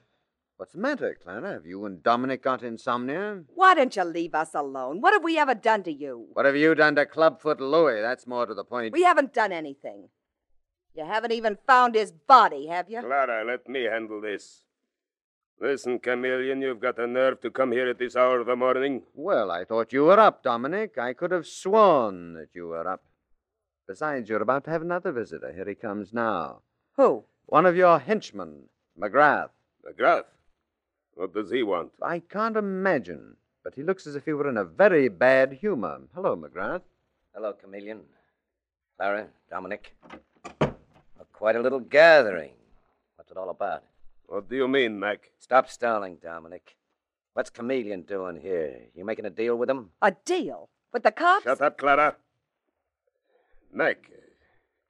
What's 0.58 0.74
the 0.74 0.80
matter, 0.80 1.18
Clara? 1.22 1.54
Have 1.54 1.66
you 1.66 1.86
and 1.86 2.04
Dominic 2.04 2.44
got 2.44 2.62
insomnia? 2.62 3.44
Why 3.56 3.74
don't 3.74 3.96
you 3.96 4.04
leave 4.04 4.36
us 4.36 4.54
alone? 4.54 5.02
What 5.02 5.14
have 5.14 5.24
we 5.24 5.38
ever 5.38 5.56
done 5.56 5.84
to 5.84 5.92
you? 5.92 6.28
What 6.34 6.46
have 6.46 6.56
you 6.56 6.76
done 6.76 6.96
to 6.96 7.06
Clubfoot 7.06 7.60
Louie? 7.60 8.02
That's 8.02 8.28
more 8.28 8.46
to 8.46 8.54
the 8.54 8.64
point. 8.64 8.94
We 8.94 9.04
haven't 9.04 9.34
done 9.34 9.52
anything. 9.52 10.10
You 10.94 11.06
haven't 11.06 11.32
even 11.32 11.58
found 11.66 11.96
his 11.96 12.12
body, 12.12 12.68
have 12.68 12.90
you? 12.90 13.02
Clara, 13.02 13.44
let 13.44 13.68
me 13.68 13.86
handle 13.86 14.22
this. 14.22 14.64
Listen, 15.60 16.00
Chameleon, 16.00 16.62
you've 16.62 16.80
got 16.82 16.98
the 16.98 17.08
nerve 17.08 17.40
to 17.42 17.50
come 17.50 17.72
here 17.72 17.90
at 17.90 17.98
this 17.98 18.16
hour 18.16 18.40
of 18.40 18.48
the 18.48 18.56
morning. 18.56 19.04
Well, 19.16 19.50
I 19.50 19.64
thought 19.64 19.94
you 19.94 20.04
were 20.04 20.20
up, 20.20 20.44
Dominic. 20.44 20.98
I 20.98 21.14
could 21.14 21.32
have 21.32 21.48
sworn 21.48 22.34
that 22.34 22.50
you 22.54 22.68
were 22.68 22.88
up. 22.88 23.04
Besides, 23.88 24.30
you're 24.30 24.42
about 24.42 24.66
to 24.66 24.72
have 24.72 24.82
another 24.82 25.12
visitor. 25.12 25.52
Here 25.54 25.68
he 25.68 25.76
comes 25.76 26.14
now. 26.14 26.62
Who? 26.96 27.24
One 27.48 27.66
of 27.66 27.76
your 27.76 28.00
henchmen, 28.00 28.70
McGrath. 29.00 29.50
McGrath? 29.86 30.26
What 31.16 31.34
does 31.34 31.50
he 31.50 31.64
want? 31.64 31.92
I 32.02 32.20
can't 32.20 32.56
imagine, 32.56 33.36
but 33.64 33.76
he 33.76 33.84
looks 33.84 34.06
as 34.06 34.16
if 34.16 34.26
he 34.26 34.34
were 34.34 34.50
in 34.50 34.58
a 34.58 34.64
very 34.64 35.08
bad 35.08 35.54
humor. 35.54 36.02
Hello, 36.14 36.36
McGrath. 36.36 36.82
Hello, 37.34 37.54
Chameleon. 37.54 38.02
Clara, 38.98 39.28
Dominic. 39.50 39.96
Well, 40.62 41.28
quite 41.34 41.56
a 41.56 41.62
little 41.62 41.80
gathering. 41.80 42.54
What's 43.16 43.32
it 43.32 43.38
all 43.38 43.50
about? 43.50 43.84
What 44.28 44.50
do 44.50 44.56
you 44.56 44.68
mean, 44.68 45.00
Mac? 45.00 45.32
Stop 45.40 45.70
stalling, 45.70 46.18
Dominic. 46.22 46.78
What's 47.34 47.50
Chameleon 47.50 48.04
doing 48.04 48.40
here? 48.40 48.82
You 48.96 49.04
making 49.04 49.26
a 49.26 49.32
deal 49.32 49.56
with 49.56 49.70
him? 49.70 49.90
A 50.02 50.12
deal? 50.26 50.70
With 50.92 51.04
the 51.04 51.12
cops? 51.12 51.44
Shut 51.44 51.62
up, 51.62 51.78
Clara. 51.80 52.16
Mac, 53.72 53.98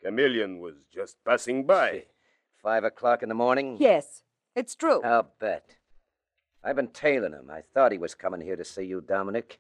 Chameleon 0.04 0.60
was 0.60 0.76
just 0.94 1.24
passing 1.24 1.66
by. 1.66 2.04
Five 2.62 2.84
o'clock 2.84 3.24
in 3.24 3.30
the 3.30 3.36
morning? 3.36 3.78
Yes, 3.80 4.24
it's 4.56 4.76
true. 4.76 5.02
I'll 5.02 5.32
bet. 5.40 5.78
I've 6.64 6.76
been 6.76 6.90
tailing 6.90 7.34
him. 7.34 7.50
I 7.50 7.62
thought 7.74 7.92
he 7.92 7.98
was 7.98 8.16
coming 8.16 8.42
here 8.42 8.56
to 8.56 8.66
see 8.66 8.84
you, 8.84 9.02
Dominic. 9.02 9.60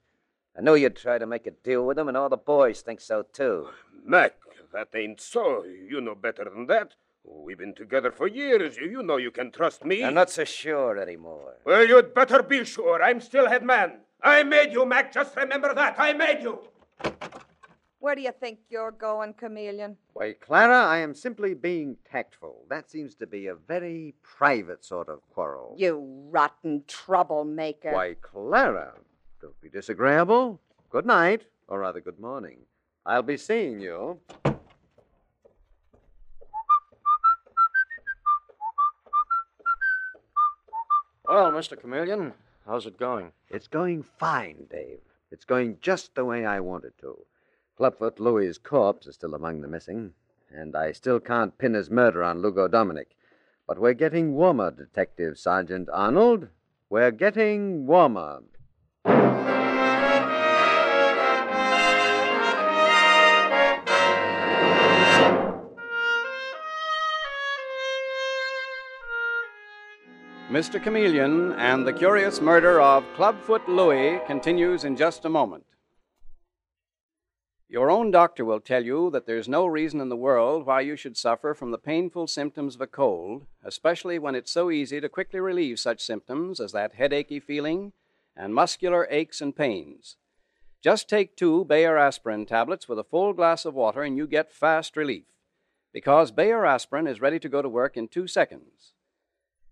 I 0.58 0.62
knew 0.62 0.76
you'd 0.76 0.96
try 0.96 1.18
to 1.18 1.26
make 1.26 1.48
a 1.48 1.52
deal 1.52 1.86
with 1.86 1.98
him, 1.98 2.08
and 2.08 2.16
all 2.16 2.30
the 2.30 2.38
boys 2.38 2.82
think 2.82 3.02
so, 3.02 3.24
too. 3.24 3.70
Mac, 4.06 4.36
that 4.74 4.90
ain't 4.94 5.20
so. 5.20 5.64
You 5.64 6.02
know 6.02 6.16
better 6.16 6.46
than 6.46 6.68
that. 6.68 6.94
We've 7.24 7.58
been 7.58 7.74
together 7.74 8.12
for 8.12 8.28
years. 8.28 8.78
You 8.78 9.02
know 9.02 9.18
you 9.18 9.32
can 9.32 9.52
trust 9.52 9.86
me. 9.86 10.04
I'm 10.04 10.14
not 10.14 10.30
so 10.30 10.44
sure 10.44 10.98
anymore. 10.98 11.56
Well, 11.66 11.88
you'd 11.88 12.14
better 12.14 12.44
be 12.44 12.66
sure. 12.66 13.02
I'm 13.02 13.22
still 13.22 13.48
head 13.48 13.64
man. 13.64 14.00
I 14.22 14.44
made 14.44 14.74
you, 14.74 14.86
Mac. 14.86 15.14
Just 15.14 15.36
remember 15.36 15.74
that. 15.74 15.96
I 15.98 16.14
made 16.14 16.42
you. 16.42 16.60
Where 18.03 18.15
do 18.15 18.22
you 18.22 18.33
think 18.38 18.60
you're 18.69 18.91
going, 18.91 19.33
Chameleon? 19.33 19.95
Why, 20.12 20.33
Clara, 20.33 20.75
I 20.75 20.98
am 20.98 21.13
simply 21.15 21.53
being 21.53 21.95
tactful. 22.12 22.65
That 22.69 22.91
seems 22.91 23.15
to 23.15 23.25
be 23.25 23.48
a 23.48 23.55
very 23.55 24.13
private 24.22 24.83
sort 24.83 25.07
of 25.07 25.22
quarrel. 25.29 25.74
You 25.77 26.03
rotten 26.29 26.83
troublemaker. 26.86 27.93
Why, 27.93 28.17
Clara, 28.22 28.95
don't 29.39 29.62
be 29.62 29.69
disagreeable. 29.69 30.60
Good 30.89 31.05
night, 31.05 31.43
or 31.69 31.79
rather, 31.79 32.01
good 32.01 32.19
morning. 32.19 32.57
I'll 33.05 33.22
be 33.22 33.38
seeing 33.38 33.79
you. 33.79 34.19
Well, 41.25 41.53
Mr. 41.53 41.79
Chameleon, 41.79 42.33
how's 42.65 42.86
it 42.86 42.98
going? 42.98 43.31
It's 43.50 43.67
going 43.69 44.03
fine, 44.19 44.67
Dave. 44.69 45.00
It's 45.31 45.45
going 45.45 45.77
just 45.79 46.15
the 46.15 46.25
way 46.25 46.45
I 46.45 46.60
want 46.60 46.83
it 46.83 46.98
to. 47.00 47.17
Clubfoot 47.75 48.20
Louie's 48.20 48.60
corpse 48.60 49.08
is 49.08 49.15
still 49.15 49.34
among 49.34 49.62
the 49.62 49.68
missing, 49.68 50.13
and 50.51 50.75
I 50.75 50.92
still 50.92 51.20
can't 51.20 51.58
pin 51.58 51.74
his 51.74 51.89
murder 51.89 52.22
on 52.24 52.39
Lugo 52.39 52.68
Dominic. 52.68 53.15
But 53.68 53.80
we're 53.80 53.96
getting 53.96 54.36
warmer, 54.36 54.70
Detective 54.70 55.39
Sergeant 55.39 55.89
Arnold. 55.92 56.50
We're 56.92 57.10
getting 57.10 57.88
warmer. 57.88 58.42
Mr. 70.51 70.80
Chameleon 70.80 71.53
and 71.53 71.88
the 71.88 71.94
curious 71.94 72.39
murder 72.39 72.80
of 72.80 73.03
Clubfoot 73.15 73.68
Louie 73.68 74.20
continues 74.27 74.83
in 74.83 74.96
just 74.96 75.25
a 75.25 75.29
moment. 75.29 75.66
Your 77.74 77.90
own 77.90 78.12
doctor 78.12 78.46
will 78.46 78.59
tell 78.59 78.86
you 78.86 79.09
that 79.09 79.25
there's 79.25 79.50
no 79.50 79.66
reason 79.66 80.00
in 80.00 80.09
the 80.09 80.16
world 80.16 80.68
why 80.68 80.81
you 80.81 80.96
should 80.96 81.18
suffer 81.18 81.55
from 81.55 81.72
the 81.72 81.79
painful 81.79 82.27
symptoms 82.27 82.75
of 82.75 82.81
a 82.81 82.86
cold, 82.86 83.48
especially 83.64 84.20
when 84.20 84.36
it's 84.36 84.51
so 84.51 84.70
easy 84.70 85.01
to 85.01 85.09
quickly 85.09 85.40
relieve 85.40 85.79
such 85.79 86.03
symptoms 86.03 86.59
as 86.59 86.72
that 86.74 86.94
headachy 86.94 87.40
feeling 87.40 87.92
and 88.38 88.53
muscular 88.53 89.07
aches 89.09 89.42
and 89.42 89.55
pains. 89.55 90.18
Just 90.83 91.09
take 91.09 91.36
two 91.36 91.66
Bayer 91.66 91.98
aspirin 91.98 92.46
tablets 92.46 92.88
with 92.88 93.00
a 93.00 93.03
full 93.03 93.33
glass 93.33 93.66
of 93.66 93.74
water 93.74 94.03
and 94.03 94.18
you 94.18 94.27
get 94.27 94.53
fast 94.53 94.96
relief, 94.96 95.25
because 95.92 96.29
Bayer 96.29 96.68
aspirin 96.68 97.07
is 97.07 97.22
ready 97.22 97.40
to 97.40 97.50
go 97.50 97.64
to 97.64 97.70
work 97.70 97.98
in 97.98 98.07
two 98.07 98.27
seconds. 98.27 98.94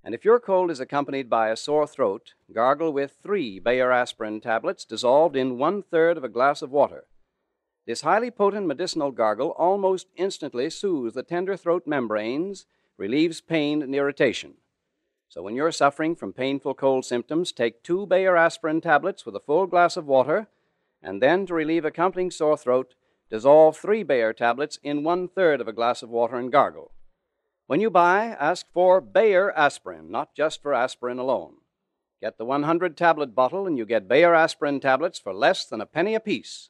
And 0.03 0.15
if 0.15 0.25
your 0.25 0.39
cold 0.39 0.71
is 0.71 0.79
accompanied 0.79 1.29
by 1.29 1.49
a 1.49 1.55
sore 1.55 1.85
throat, 1.85 2.33
gargle 2.51 2.91
with 2.91 3.19
three 3.21 3.59
Bayer 3.59 3.91
aspirin 3.91 4.41
tablets 4.41 4.85
dissolved 4.85 5.35
in 5.35 5.59
one 5.59 5.83
third 5.83 6.17
of 6.17 6.23
a 6.23 6.29
glass 6.29 6.63
of 6.63 6.71
water. 6.71 7.03
This 7.85 8.01
highly 8.01 8.29
potent 8.29 8.67
medicinal 8.67 9.11
gargle 9.11 9.49
almost 9.57 10.07
instantly 10.15 10.69
soothes 10.69 11.15
the 11.15 11.23
tender 11.23 11.57
throat 11.57 11.87
membranes, 11.87 12.65
relieves 12.97 13.41
pain 13.41 13.81
and 13.81 13.95
irritation. 13.95 14.55
So 15.29 15.41
when 15.41 15.55
you're 15.55 15.71
suffering 15.71 16.15
from 16.15 16.33
painful 16.33 16.75
cold 16.75 17.05
symptoms, 17.05 17.51
take 17.51 17.83
two 17.83 18.05
Bayer 18.05 18.35
aspirin 18.35 18.81
tablets 18.81 19.25
with 19.25 19.35
a 19.35 19.39
full 19.39 19.65
glass 19.65 19.97
of 19.97 20.05
water, 20.05 20.47
and 21.01 21.21
then 21.21 21.45
to 21.47 21.53
relieve 21.53 21.85
accompanying 21.85 22.29
sore 22.29 22.57
throat, 22.57 22.93
dissolve 23.29 23.77
three 23.77 24.03
Bayer 24.03 24.33
tablets 24.33 24.77
in 24.83 25.03
one 25.03 25.27
third 25.27 25.61
of 25.61 25.67
a 25.67 25.73
glass 25.73 26.03
of 26.03 26.09
water 26.09 26.35
and 26.35 26.51
gargle. 26.51 26.91
When 27.65 27.79
you 27.79 27.89
buy, 27.89 28.35
ask 28.39 28.65
for 28.73 28.99
Bayer 28.99 29.51
aspirin, 29.53 30.11
not 30.11 30.35
just 30.35 30.61
for 30.61 30.73
aspirin 30.73 31.17
alone. 31.17 31.55
Get 32.21 32.37
the 32.37 32.45
100 32.45 32.95
tablet 32.95 33.33
bottle 33.33 33.65
and 33.65 33.77
you 33.77 33.85
get 33.85 34.07
Bayer 34.07 34.35
aspirin 34.35 34.81
tablets 34.81 35.17
for 35.17 35.33
less 35.33 35.65
than 35.65 35.81
a 35.81 35.85
penny 35.85 36.13
apiece. 36.13 36.69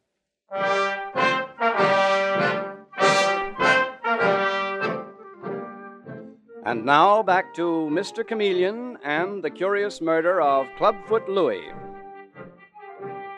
And 6.72 6.86
now 6.86 7.24
back 7.24 7.54
to 7.56 7.90
Mr. 7.92 8.26
Chameleon 8.26 8.98
and 9.04 9.44
the 9.44 9.50
curious 9.50 10.00
murder 10.00 10.42
of 10.42 10.68
Clubfoot 10.78 11.28
Louie. 11.28 11.70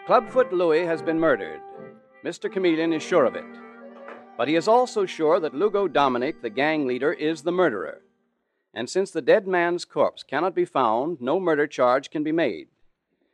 Clubfoot 0.06 0.52
Louie 0.52 0.86
has 0.86 1.02
been 1.02 1.20
murdered. 1.20 1.62
Mr. 2.26 2.52
Chameleon 2.52 2.94
is 2.94 3.02
sure 3.02 3.26
of 3.26 3.36
it. 3.36 3.46
But 4.38 4.48
he 4.48 4.56
is 4.56 4.68
also 4.68 5.06
sure 5.06 5.40
that 5.40 5.54
Lugo 5.54 5.88
Dominic, 5.88 6.42
the 6.42 6.50
gang 6.50 6.86
leader, 6.86 7.14
is 7.14 7.44
the 7.44 7.52
murderer. 7.52 8.02
And 8.74 8.90
since 8.90 9.12
the 9.12 9.22
dead 9.22 9.48
man's 9.48 9.86
corpse 9.86 10.24
cannot 10.24 10.56
be 10.56 10.66
found, 10.66 11.22
no 11.22 11.40
murder 11.40 11.68
charge 11.68 12.10
can 12.10 12.24
be 12.24 12.32
made. 12.32 12.68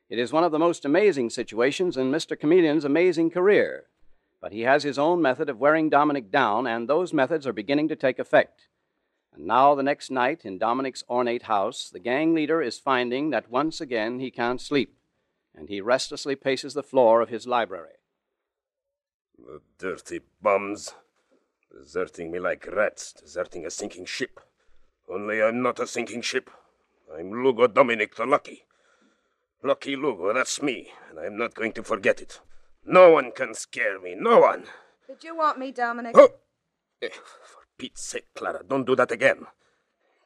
It 0.10 0.18
is 0.18 0.34
one 0.34 0.44
of 0.44 0.52
the 0.52 0.58
most 0.58 0.86
amazing 0.86 1.30
situations 1.30 1.96
in 1.96 2.12
Mr. 2.12 2.40
Chameleon's 2.40 2.84
amazing 2.84 3.30
career. 3.30 3.86
But 4.42 4.54
he 4.54 4.62
has 4.62 4.82
his 4.82 4.98
own 4.98 5.22
method 5.22 5.50
of 5.50 5.60
wearing 5.60 5.88
Dominic 5.88 6.32
down, 6.32 6.66
and 6.66 6.90
those 6.90 7.14
methods 7.14 7.46
are 7.46 7.54
beginning 7.54 7.88
to 7.90 7.96
take 7.96 8.18
effect. 8.18 8.70
And 9.36 9.46
now, 9.46 9.76
the 9.76 9.84
next 9.84 10.10
night, 10.10 10.46
in 10.46 10.58
Dominic's 10.58 11.04
ornate 11.08 11.44
house, 11.44 11.92
the 11.92 12.00
gang 12.00 12.34
leader 12.34 12.60
is 12.60 12.80
finding 12.80 13.30
that 13.30 13.52
once 13.52 13.80
again 13.80 14.20
he 14.20 14.32
can't 14.32 14.60
sleep, 14.60 14.98
and 15.56 15.70
he 15.70 15.80
restlessly 15.80 16.36
paces 16.36 16.74
the 16.74 16.82
floor 16.82 17.22
of 17.22 17.30
his 17.30 17.46
library. 17.46 18.00
The 19.38 19.62
dirty 19.78 20.22
bums. 20.42 20.94
Deserting 21.72 22.32
me 22.32 22.40
like 22.40 22.66
rats, 22.66 23.14
deserting 23.14 23.64
a 23.64 23.70
sinking 23.70 24.06
ship. 24.06 24.40
Only 25.08 25.42
I'm 25.42 25.62
not 25.62 25.80
a 25.80 25.86
sinking 25.86 26.24
ship. 26.24 26.50
I'm 27.16 27.44
Lugo 27.44 27.68
Dominic 27.68 28.16
the 28.16 28.26
Lucky. 28.26 28.64
Lucky 29.64 29.96
Lugo, 29.96 30.34
that's 30.34 30.62
me, 30.62 30.90
and 31.10 31.20
I'm 31.20 31.38
not 31.38 31.54
going 31.54 31.74
to 31.74 31.84
forget 31.84 32.22
it. 32.22 32.40
No 32.86 33.12
one 33.12 33.32
can 33.32 33.54
scare 33.54 34.00
me, 34.00 34.16
no 34.18 34.40
one. 34.40 34.64
Did 35.08 35.24
you 35.24 35.36
want 35.36 35.60
me, 35.60 35.72
Dominic? 35.72 36.16
Oh! 36.18 36.30
Eh, 37.02 37.10
For 37.10 37.64
Pete's 37.78 38.02
sake, 38.02 38.28
Clara, 38.36 38.62
don't 38.68 38.86
do 38.86 38.96
that 38.96 39.12
again. 39.12 39.46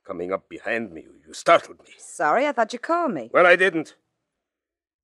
Coming 0.06 0.32
up 0.34 0.48
behind 0.50 0.91
me, 0.91 1.06
you 1.26 1.34
startled 1.34 1.80
me. 1.80 1.93
Sorry, 1.98 2.46
I 2.48 2.52
thought 2.52 2.74
you 2.74 2.80
called 2.80 3.13
me. 3.13 3.30
Well, 3.34 3.48
I 3.48 3.56
didn't. 3.56 3.96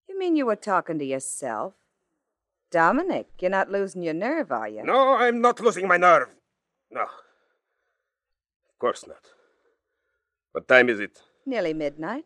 You 0.08 0.20
mean 0.20 0.36
you 0.36 0.46
were 0.46 0.56
talking 0.56 1.00
to 1.00 1.06
yourself? 1.06 1.74
Dominic, 2.72 3.28
you're 3.40 3.50
not 3.50 3.72
losing 3.72 4.04
your 4.04 4.14
nerve, 4.14 4.52
are 4.52 4.68
you? 4.68 4.84
No, 4.84 5.16
I'm 5.16 5.42
not 5.42 5.60
losing 5.60 5.88
my 5.88 5.98
nerve. 5.98 6.30
No. 6.92 7.02
Of 7.04 8.78
course 8.80 9.06
not. 9.08 9.26
What 10.52 10.68
time 10.68 10.90
is 10.90 11.00
it? 11.00 11.20
Nearly 11.46 11.74
midnight. 11.74 12.26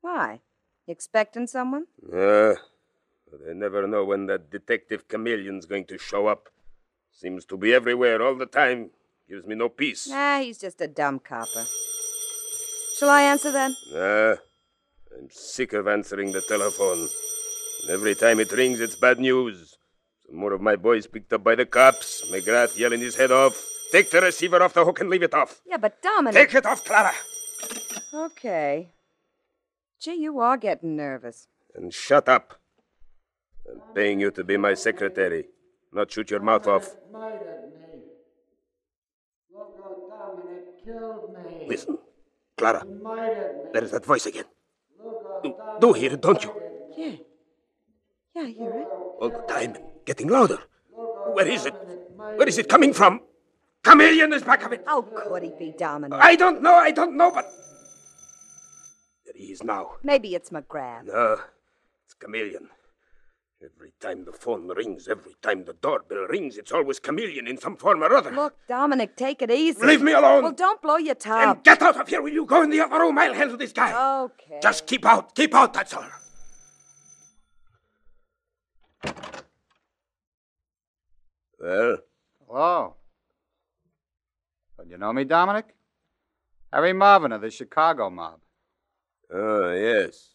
Why? 0.00 0.40
Expecting 0.86 1.46
someone? 1.46 1.86
Uh, 2.06 2.54
but 3.30 3.40
I 3.48 3.52
never 3.54 3.86
know 3.86 4.04
when 4.04 4.26
that 4.26 4.50
detective 4.50 5.06
chameleon's 5.08 5.66
going 5.66 5.84
to 5.86 5.98
show 5.98 6.26
up. 6.26 6.48
Seems 7.12 7.44
to 7.46 7.56
be 7.56 7.72
everywhere 7.74 8.22
all 8.22 8.34
the 8.34 8.46
time. 8.46 8.90
Gives 9.28 9.46
me 9.46 9.54
no 9.54 9.68
peace. 9.68 10.08
Nah, 10.08 10.40
he's 10.40 10.58
just 10.58 10.80
a 10.80 10.88
dumb 10.88 11.20
copper. 11.20 11.64
Shall 12.98 13.10
I 13.10 13.22
answer 13.22 13.52
then? 13.52 13.76
Ah, 13.94 14.34
I'm 15.16 15.28
sick 15.30 15.72
of 15.72 15.86
answering 15.86 16.32
the 16.32 16.40
telephone. 16.40 17.08
And 17.82 17.90
every 17.90 18.14
time 18.14 18.40
it 18.40 18.50
rings, 18.52 18.80
it's 18.80 18.96
bad 18.96 19.20
news. 19.20 19.76
Some 20.26 20.36
more 20.36 20.52
of 20.52 20.60
my 20.60 20.76
boys 20.76 21.06
picked 21.06 21.32
up 21.32 21.44
by 21.44 21.54
the 21.54 21.66
cops. 21.66 22.28
McGrath 22.30 22.76
yelling 22.76 23.00
his 23.00 23.16
head 23.16 23.30
off. 23.30 23.64
Take 23.92 24.10
the 24.10 24.20
receiver 24.20 24.62
off 24.62 24.74
the 24.74 24.84
hook 24.84 25.00
and 25.00 25.10
leave 25.10 25.22
it 25.22 25.34
off. 25.34 25.60
Yeah, 25.66 25.76
but 25.76 26.02
Dominic. 26.02 26.34
Take 26.48 26.54
it 26.56 26.66
off, 26.66 26.84
Clara. 26.84 27.12
Okay. 28.12 28.88
Gee, 30.00 30.14
you 30.14 30.40
are 30.40 30.56
getting 30.56 30.96
nervous. 30.96 31.46
And 31.74 31.92
shut 31.92 32.26
up. 32.26 32.58
I'm 33.70 33.82
paying 33.94 34.18
you 34.18 34.30
to 34.30 34.42
be 34.42 34.56
my 34.56 34.72
secretary, 34.72 35.48
not 35.92 36.10
shoot 36.10 36.30
your 36.30 36.40
mouth 36.40 36.66
off. 36.66 36.96
Murdered 37.12 37.72
me. 37.74 38.00
Lugo 39.52 40.08
Dominic 40.08 40.82
killed 40.82 41.36
me. 41.44 41.66
Listen, 41.68 41.98
Clara, 42.56 42.82
me. 42.86 43.70
there's 43.74 43.90
that 43.90 44.06
voice 44.06 44.24
again. 44.24 44.46
You 45.44 45.54
do 45.78 45.92
hear 45.92 46.14
it, 46.14 46.22
don't 46.22 46.42
you? 46.42 46.50
Yeah. 46.96 47.16
Yeah, 48.34 48.42
I 48.42 48.46
hear 48.46 48.72
it. 48.80 48.88
All 49.20 49.28
the 49.28 49.42
time, 49.52 49.76
getting 50.06 50.28
louder. 50.28 50.60
Where 51.34 51.46
is 51.46 51.66
it? 51.66 51.74
Where 52.36 52.48
is 52.48 52.56
it 52.56 52.70
coming 52.70 52.94
from? 52.94 53.20
Chameleon 53.84 54.32
is 54.32 54.42
back 54.44 54.64
of 54.64 54.72
it. 54.72 54.82
How 54.86 55.02
could 55.02 55.42
he 55.42 55.52
be 55.58 55.74
Dominic? 55.76 56.18
I 56.22 56.36
don't 56.36 56.62
know, 56.62 56.74
I 56.74 56.90
don't 56.90 57.18
know, 57.18 57.30
but. 57.30 57.44
There 59.40 59.46
he 59.46 59.52
is 59.52 59.62
now. 59.62 59.92
Maybe 60.02 60.34
it's 60.34 60.50
McGrath. 60.50 61.06
No, 61.06 61.38
it's 62.04 62.12
Chameleon. 62.12 62.68
Every 63.62 63.92
time 63.98 64.26
the 64.26 64.32
phone 64.32 64.68
rings, 64.68 65.08
every 65.08 65.34
time 65.40 65.64
the 65.64 65.72
doorbell 65.72 66.26
rings, 66.28 66.58
it's 66.58 66.72
always 66.72 66.98
Chameleon 66.98 67.46
in 67.46 67.56
some 67.56 67.76
form 67.76 68.02
or 68.02 68.14
other. 68.14 68.30
Look, 68.32 68.54
Dominic, 68.68 69.16
take 69.16 69.40
it 69.40 69.50
easy. 69.50 69.82
Leave 69.82 70.02
me 70.02 70.12
alone. 70.12 70.42
Well, 70.42 70.52
don't 70.52 70.82
blow 70.82 70.96
your 70.98 71.14
top. 71.14 71.56
And 71.56 71.64
get 71.64 71.80
out 71.80 71.98
of 71.98 72.06
here. 72.08 72.20
Will 72.20 72.32
you 72.32 72.44
go 72.44 72.62
in 72.62 72.68
the 72.68 72.80
other 72.80 72.98
room? 72.98 73.18
I'll 73.18 73.32
handle 73.32 73.56
this 73.56 73.72
guy. 73.72 74.20
Okay. 74.24 74.60
Just 74.62 74.86
keep 74.86 75.06
out. 75.06 75.34
Keep 75.34 75.54
out, 75.54 75.72
that's 75.72 75.94
all. 75.94 76.04
Well, 81.58 81.98
Hello. 82.46 82.94
But 84.76 84.88
you 84.90 84.98
know 84.98 85.14
me, 85.14 85.24
Dominic? 85.24 85.74
Harry 86.72 86.92
Marvin 86.92 87.32
of 87.32 87.40
the 87.40 87.50
Chicago 87.50 88.10
mob. 88.10 88.40
Oh, 89.32 89.72
yes. 89.72 90.30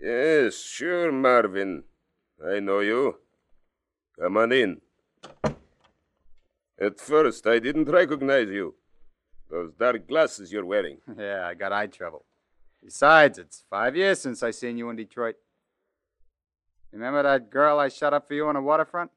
Yes, 0.00 0.56
sure, 0.62 1.12
Marvin. 1.12 1.84
I 2.44 2.60
know 2.60 2.80
you. 2.80 3.16
Come 4.18 4.36
on 4.38 4.52
in. 4.52 4.80
At 6.80 6.98
first, 6.98 7.46
I 7.46 7.58
didn't 7.58 7.84
recognize 7.90 8.48
you. 8.48 8.74
Those 9.50 9.72
dark 9.78 10.08
glasses 10.08 10.50
you're 10.52 10.64
wearing. 10.64 10.98
Yeah, 11.18 11.46
I 11.46 11.54
got 11.54 11.72
eye 11.72 11.86
trouble. 11.88 12.24
Besides, 12.82 13.38
it's 13.38 13.64
five 13.68 13.94
years 13.94 14.20
since 14.20 14.42
I 14.42 14.52
seen 14.52 14.78
you 14.78 14.88
in 14.88 14.96
Detroit. 14.96 15.36
Remember 16.92 17.22
that 17.22 17.50
girl 17.50 17.78
I 17.78 17.88
shot 17.88 18.14
up 18.14 18.26
for 18.26 18.34
you 18.34 18.46
on 18.48 18.54
the 18.54 18.62
waterfront? 18.62 19.10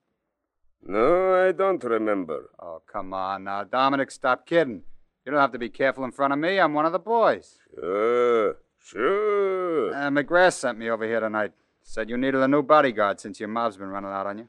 No, 0.85 1.47
I 1.47 1.53
don't 1.53 1.81
remember. 1.83 2.49
Oh, 2.59 2.81
come 2.91 3.13
on 3.13 3.45
now, 3.45 3.63
Dominic, 3.63 4.11
stop 4.11 4.45
kidding. 4.45 4.83
You 5.25 5.31
don't 5.31 5.41
have 5.41 5.53
to 5.53 5.59
be 5.59 5.69
careful 5.69 6.03
in 6.03 6.11
front 6.11 6.33
of 6.33 6.39
me. 6.39 6.59
I'm 6.59 6.73
one 6.73 6.85
of 6.85 6.91
the 6.91 6.99
boys. 6.99 7.57
Sure, 7.73 8.57
sure. 8.77 9.93
Uh, 9.95 10.09
McGrath 10.09 10.53
sent 10.53 10.77
me 10.77 10.89
over 10.89 11.05
here 11.05 11.21
tonight. 11.21 11.53
Said 11.81 12.09
you 12.09 12.17
needed 12.17 12.41
a 12.41 12.47
new 12.47 12.61
bodyguard 12.61 13.19
since 13.19 13.39
your 13.39 13.49
mob's 13.49 13.77
been 13.77 13.87
running 13.87 14.11
out 14.11 14.27
on 14.27 14.37
you. 14.37 14.47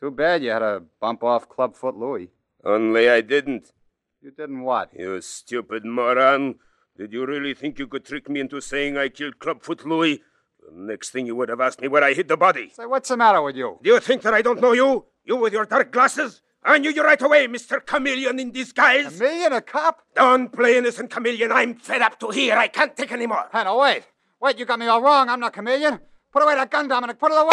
Too 0.00 0.10
bad 0.10 0.42
you 0.42 0.50
had 0.50 0.58
to 0.58 0.82
bump 1.00 1.22
off 1.22 1.48
Clubfoot 1.48 1.96
Louie. 1.96 2.30
Only 2.64 3.08
I 3.08 3.20
didn't. 3.20 3.72
You 4.20 4.30
didn't 4.30 4.62
what? 4.62 4.90
You 4.98 5.20
stupid 5.20 5.84
moron. 5.84 6.56
Did 6.96 7.12
you 7.12 7.26
really 7.26 7.54
think 7.54 7.78
you 7.78 7.86
could 7.86 8.04
trick 8.04 8.28
me 8.28 8.40
into 8.40 8.60
saying 8.60 8.96
I 8.96 9.08
killed 9.08 9.38
Clubfoot 9.38 9.84
Louie? 9.84 10.22
The 10.60 10.72
next 10.72 11.10
thing 11.10 11.26
you 11.26 11.36
would 11.36 11.48
have 11.48 11.60
asked 11.60 11.80
me 11.80 11.88
where 11.88 12.04
I 12.04 12.14
hid 12.14 12.28
the 12.28 12.36
body. 12.36 12.70
Say, 12.70 12.86
what's 12.86 13.08
the 13.08 13.16
matter 13.16 13.42
with 13.42 13.56
you? 13.56 13.78
Do 13.82 13.90
you 13.90 14.00
think 14.00 14.22
that 14.22 14.34
I 14.34 14.42
don't 14.42 14.60
know 14.60 14.72
you? 14.72 15.04
You 15.24 15.36
with 15.36 15.52
your 15.52 15.66
dark 15.66 15.90
glasses? 15.90 16.40
I 16.66 16.78
knew 16.78 16.90
you 16.90 17.04
right 17.04 17.20
away, 17.20 17.46
Mr. 17.46 17.84
Chameleon 17.84 18.40
in 18.40 18.50
disguise. 18.50 19.20
A 19.20 19.22
million, 19.22 19.52
a 19.52 19.60
cop? 19.60 20.00
Don't 20.14 20.50
play 20.50 20.78
innocent 20.78 21.10
chameleon. 21.10 21.52
I'm 21.52 21.74
fed 21.74 22.00
up 22.00 22.18
to 22.20 22.30
hear. 22.30 22.56
I 22.56 22.68
can't 22.68 22.96
take 22.96 23.12
any 23.12 23.26
more. 23.26 23.46
Hey, 23.52 23.64
no, 23.64 23.76
wait. 23.76 24.04
Wait, 24.40 24.58
you 24.58 24.64
got 24.64 24.78
me 24.78 24.86
all 24.86 25.02
wrong. 25.02 25.28
I'm 25.28 25.40
not 25.40 25.52
chameleon. 25.52 26.00
Put 26.32 26.42
away 26.42 26.54
that 26.54 26.70
gun, 26.70 26.88
Dominic. 26.88 27.18
Put 27.18 27.32
it 27.32 27.38
away. 27.38 27.50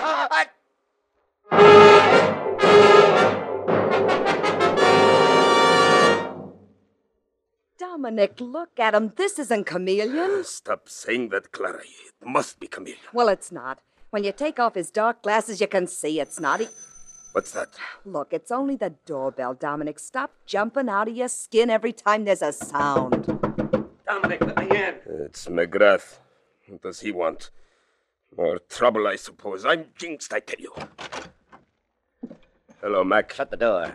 Uh, 0.00 0.28
I... 0.30 0.46
Dominic, 7.78 8.40
look 8.40 8.80
at 8.80 8.94
him. 8.94 9.12
This 9.16 9.38
isn't 9.38 9.66
Chameleon. 9.66 10.42
Stop 10.44 10.88
saying 10.88 11.28
that, 11.30 11.52
Clara. 11.52 11.82
It 11.82 12.26
must 12.26 12.58
be 12.60 12.66
Chameleon. 12.66 12.98
Well, 13.12 13.28
it's 13.28 13.52
not. 13.52 13.80
When 14.10 14.24
you 14.24 14.32
take 14.32 14.58
off 14.58 14.74
his 14.74 14.90
dark 14.90 15.22
glasses, 15.22 15.60
you 15.60 15.68
can 15.68 15.86
see 15.86 16.18
it's 16.18 16.40
not. 16.40 16.60
He... 16.60 16.68
What's 17.32 17.52
that? 17.52 17.68
Look, 18.04 18.32
it's 18.32 18.50
only 18.50 18.76
the 18.76 18.94
doorbell, 19.06 19.54
Dominic. 19.54 19.98
Stop 19.98 20.32
jumping 20.46 20.88
out 20.88 21.08
of 21.08 21.16
your 21.16 21.28
skin 21.28 21.70
every 21.70 21.92
time 21.92 22.24
there's 22.24 22.42
a 22.42 22.52
sound. 22.52 23.26
Dominic, 24.06 24.40
let 24.40 24.56
me 24.58 24.76
in. 24.76 24.94
It's 25.06 25.46
McGrath. 25.46 26.18
What 26.66 26.82
does 26.82 27.00
he 27.00 27.12
want? 27.12 27.50
More 28.36 28.58
trouble, 28.68 29.06
I 29.06 29.16
suppose. 29.16 29.64
I'm 29.64 29.86
jinxed, 29.96 30.32
I 30.32 30.40
tell 30.40 30.60
you. 30.60 30.72
Hello, 32.80 33.04
Mac. 33.04 33.32
Shut 33.32 33.50
the 33.50 33.56
door. 33.56 33.94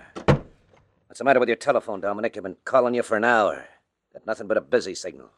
What's 1.07 1.19
the 1.19 1.23
matter 1.23 1.39
with 1.39 1.49
your 1.49 1.55
telephone, 1.55 2.01
Dominic? 2.01 2.37
I've 2.37 2.43
been 2.43 2.57
calling 2.65 2.95
you 2.95 3.03
for 3.03 3.17
an 3.17 3.23
hour. 3.23 3.65
Got 4.13 4.25
nothing 4.27 4.47
but 4.47 4.57
a 4.57 4.61
busy 4.61 4.95
signal. 4.95 5.29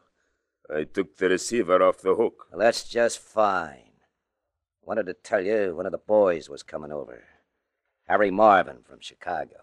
I 0.74 0.84
took 0.84 1.16
the 1.16 1.28
receiver 1.28 1.82
off 1.82 1.98
the 1.98 2.14
hook. 2.14 2.46
Well, 2.50 2.60
that's 2.60 2.88
just 2.88 3.18
fine. 3.18 3.92
Wanted 4.84 5.06
to 5.06 5.14
tell 5.14 5.44
you 5.44 5.74
one 5.76 5.86
of 5.86 5.92
the 5.92 5.98
boys 5.98 6.48
was 6.48 6.62
coming 6.62 6.92
over. 6.92 7.24
Harry 8.08 8.30
Marvin 8.30 8.78
from 8.84 9.00
Chicago. 9.00 9.62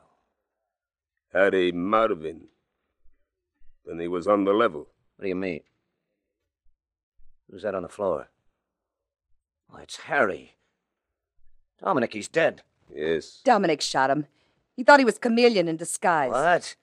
Harry 1.31 1.71
Marvin. 1.71 2.47
Then 3.85 3.99
he 3.99 4.07
was 4.07 4.27
on 4.27 4.43
the 4.43 4.53
level. 4.53 4.87
What 5.15 5.23
do 5.23 5.29
you 5.29 5.35
mean? 5.35 5.61
Who's 7.49 7.63
that 7.63 7.75
on 7.75 7.83
the 7.83 7.89
floor? 7.89 8.29
Oh, 9.71 9.77
it's 9.77 9.97
Harry. 9.97 10.55
Dominic, 11.81 12.13
he's 12.13 12.27
dead. 12.27 12.61
Yes. 12.93 13.41
Dominic 13.43 13.81
shot 13.81 14.09
him. 14.09 14.27
He 14.75 14.83
thought 14.83 14.99
he 14.99 15.05
was 15.05 15.17
Chameleon 15.17 15.67
in 15.67 15.77
disguise. 15.77 16.31
What? 16.31 16.75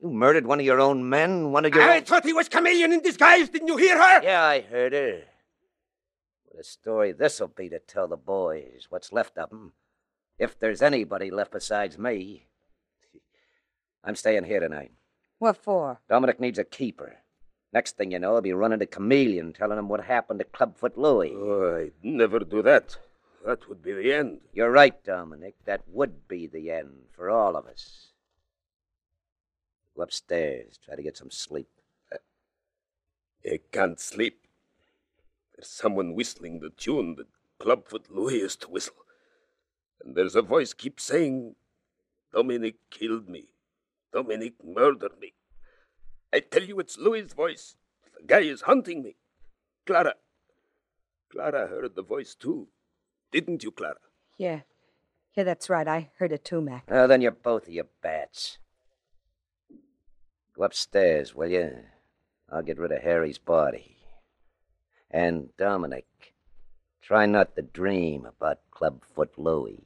You 0.00 0.10
murdered 0.10 0.46
one 0.46 0.60
of 0.60 0.66
your 0.66 0.80
own 0.80 1.08
men? 1.08 1.52
One 1.52 1.64
of 1.64 1.74
your. 1.74 1.82
I 1.82 1.96
own... 1.96 2.04
thought 2.04 2.24
he 2.24 2.32
was 2.32 2.48
chameleon 2.48 2.92
in 2.92 3.00
disguise. 3.00 3.48
Didn't 3.48 3.68
you 3.68 3.76
hear 3.78 3.96
her? 3.96 4.22
Yeah, 4.22 4.44
I 4.44 4.60
heard 4.60 4.92
her. 4.92 5.22
What 6.44 6.60
a 6.60 6.64
story 6.64 7.12
this'll 7.12 7.48
be 7.48 7.70
to 7.70 7.78
tell 7.78 8.06
the 8.06 8.16
boys, 8.16 8.86
what's 8.90 9.10
left 9.10 9.38
of 9.38 9.50
'em. 9.50 9.72
If 10.38 10.58
there's 10.58 10.82
anybody 10.82 11.30
left 11.30 11.52
besides 11.52 11.98
me. 11.98 12.46
I'm 14.04 14.16
staying 14.16 14.44
here 14.44 14.60
tonight. 14.60 14.92
What 15.38 15.56
for? 15.56 16.00
Dominic 16.08 16.40
needs 16.40 16.58
a 16.58 16.64
keeper. 16.64 17.16
Next 17.72 17.96
thing 17.96 18.12
you 18.12 18.18
know, 18.18 18.34
I'll 18.34 18.42
be 18.42 18.52
running 18.52 18.78
to 18.78 18.86
Chameleon 18.86 19.52
telling 19.52 19.78
him 19.78 19.88
what 19.88 20.04
happened 20.04 20.38
to 20.38 20.44
Clubfoot 20.44 20.96
Louie. 20.96 21.32
Oh, 21.34 21.76
I'd 21.76 21.92
never 22.02 22.38
do 22.40 22.62
that. 22.62 22.96
That 23.44 23.68
would 23.68 23.82
be 23.82 23.92
the 23.92 24.12
end. 24.12 24.40
You're 24.52 24.70
right, 24.70 25.02
Dominic. 25.04 25.54
That 25.64 25.82
would 25.88 26.26
be 26.28 26.46
the 26.46 26.70
end 26.70 27.06
for 27.14 27.30
all 27.30 27.56
of 27.56 27.66
us. 27.66 28.08
Go 29.94 30.02
upstairs, 30.02 30.78
try 30.84 30.96
to 30.96 31.02
get 31.02 31.16
some 31.16 31.30
sleep. 31.30 31.68
I 33.44 33.60
can't 33.72 34.00
sleep. 34.00 34.46
There's 35.54 35.68
someone 35.68 36.14
whistling 36.14 36.60
the 36.60 36.70
tune 36.70 37.14
that 37.16 37.28
Clubfoot 37.58 38.10
Louie 38.10 38.40
used 38.40 38.60
to 38.62 38.70
whistle. 38.70 38.94
And 40.04 40.14
there's 40.14 40.36
a 40.36 40.42
voice 40.42 40.72
keeps 40.72 41.04
saying, 41.04 41.54
Dominic 42.32 42.76
killed 42.90 43.28
me. 43.28 43.46
Dominic 44.12 44.54
murdered 44.64 45.18
me. 45.20 45.34
I 46.32 46.40
tell 46.40 46.62
you, 46.62 46.78
it's 46.80 46.98
Louie's 46.98 47.32
voice. 47.32 47.76
The 48.18 48.26
guy 48.26 48.40
is 48.40 48.62
hunting 48.62 49.02
me. 49.02 49.16
Clara. 49.86 50.14
Clara 51.30 51.66
heard 51.68 51.94
the 51.94 52.02
voice 52.02 52.34
too. 52.34 52.68
Didn't 53.32 53.62
you, 53.62 53.70
Clara? 53.70 53.96
Yeah. 54.38 54.60
Yeah, 55.34 55.44
that's 55.44 55.68
right. 55.68 55.86
I 55.86 56.10
heard 56.18 56.32
it 56.32 56.44
too, 56.44 56.60
Mac. 56.60 56.84
Well, 56.88 57.08
then 57.08 57.20
you're 57.20 57.30
both 57.30 57.68
of 57.68 57.74
you 57.74 57.84
bats. 58.02 58.58
Go 60.56 60.64
upstairs, 60.64 61.34
will 61.34 61.50
you? 61.50 61.84
I'll 62.50 62.62
get 62.62 62.78
rid 62.78 62.92
of 62.92 63.02
Harry's 63.02 63.38
body. 63.38 63.96
And 65.10 65.50
Dominic, 65.56 66.06
try 67.02 67.26
not 67.26 67.54
to 67.56 67.62
dream 67.62 68.24
about 68.24 68.60
Clubfoot 68.70 69.32
Louie. 69.36 69.85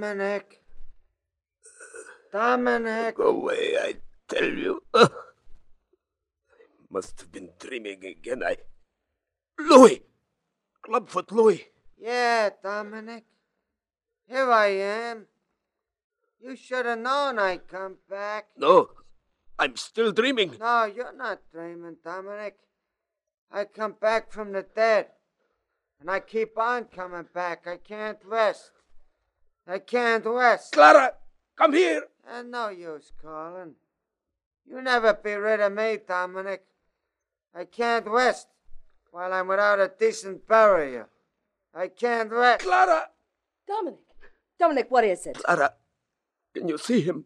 Dominic. 0.00 0.62
Dominic. 2.32 3.16
Go 3.16 3.36
away, 3.36 3.76
I 3.78 3.96
tell 4.28 4.48
you. 4.48 4.80
I 4.94 5.08
must 6.90 7.20
have 7.20 7.30
been 7.30 7.50
dreaming 7.58 8.02
again. 8.06 8.42
I. 8.42 8.56
Louie! 9.58 10.00
Clubfoot 10.80 11.30
Louie! 11.30 11.66
Yeah, 12.00 12.48
Dominic. 12.62 13.24
Here 14.26 14.50
I 14.50 14.68
am. 14.68 15.26
You 16.40 16.56
should 16.56 16.86
have 16.86 16.98
known 16.98 17.38
I'd 17.38 17.68
come 17.68 17.98
back. 18.08 18.46
No, 18.56 18.88
I'm 19.58 19.76
still 19.76 20.12
dreaming. 20.12 20.56
No, 20.58 20.84
you're 20.86 21.14
not 21.14 21.40
dreaming, 21.52 21.96
Dominic. 22.02 22.56
I 23.52 23.66
come 23.66 23.96
back 24.00 24.32
from 24.32 24.52
the 24.52 24.62
dead. 24.62 25.08
And 26.00 26.10
I 26.10 26.20
keep 26.20 26.56
on 26.56 26.84
coming 26.84 27.26
back. 27.34 27.66
I 27.66 27.76
can't 27.76 28.18
rest. 28.24 28.70
I 29.66 29.78
can't 29.78 30.24
rest. 30.24 30.72
Clara, 30.72 31.14
come 31.56 31.72
here. 31.72 32.04
And 32.28 32.50
no 32.50 32.68
use 32.68 33.12
calling. 33.20 33.74
You 34.68 34.82
never 34.82 35.14
be 35.14 35.34
rid 35.34 35.60
of 35.60 35.72
me, 35.72 35.98
Dominic. 36.06 36.64
I 37.54 37.64
can't 37.64 38.06
rest. 38.06 38.48
while 39.10 39.32
I'm 39.32 39.48
without 39.48 39.80
a 39.80 39.90
decent 39.98 40.46
burial. 40.46 41.06
I 41.74 41.88
can't 41.88 42.30
rest. 42.30 42.64
Clara! 42.64 43.08
Dominic! 43.66 44.00
Dominic, 44.58 44.90
what 44.90 45.04
is 45.04 45.26
it? 45.26 45.38
Clara, 45.42 45.74
can 46.54 46.68
you 46.68 46.78
see 46.78 47.00
him? 47.00 47.24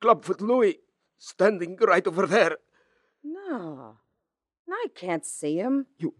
Clubfoot 0.00 0.40
Louie, 0.40 0.80
standing 1.18 1.76
right 1.76 2.06
over 2.06 2.26
there. 2.26 2.56
No. 3.24 3.96
I 4.68 4.86
can't 4.94 5.24
see 5.24 5.56
him. 5.56 5.86
You. 5.98 6.14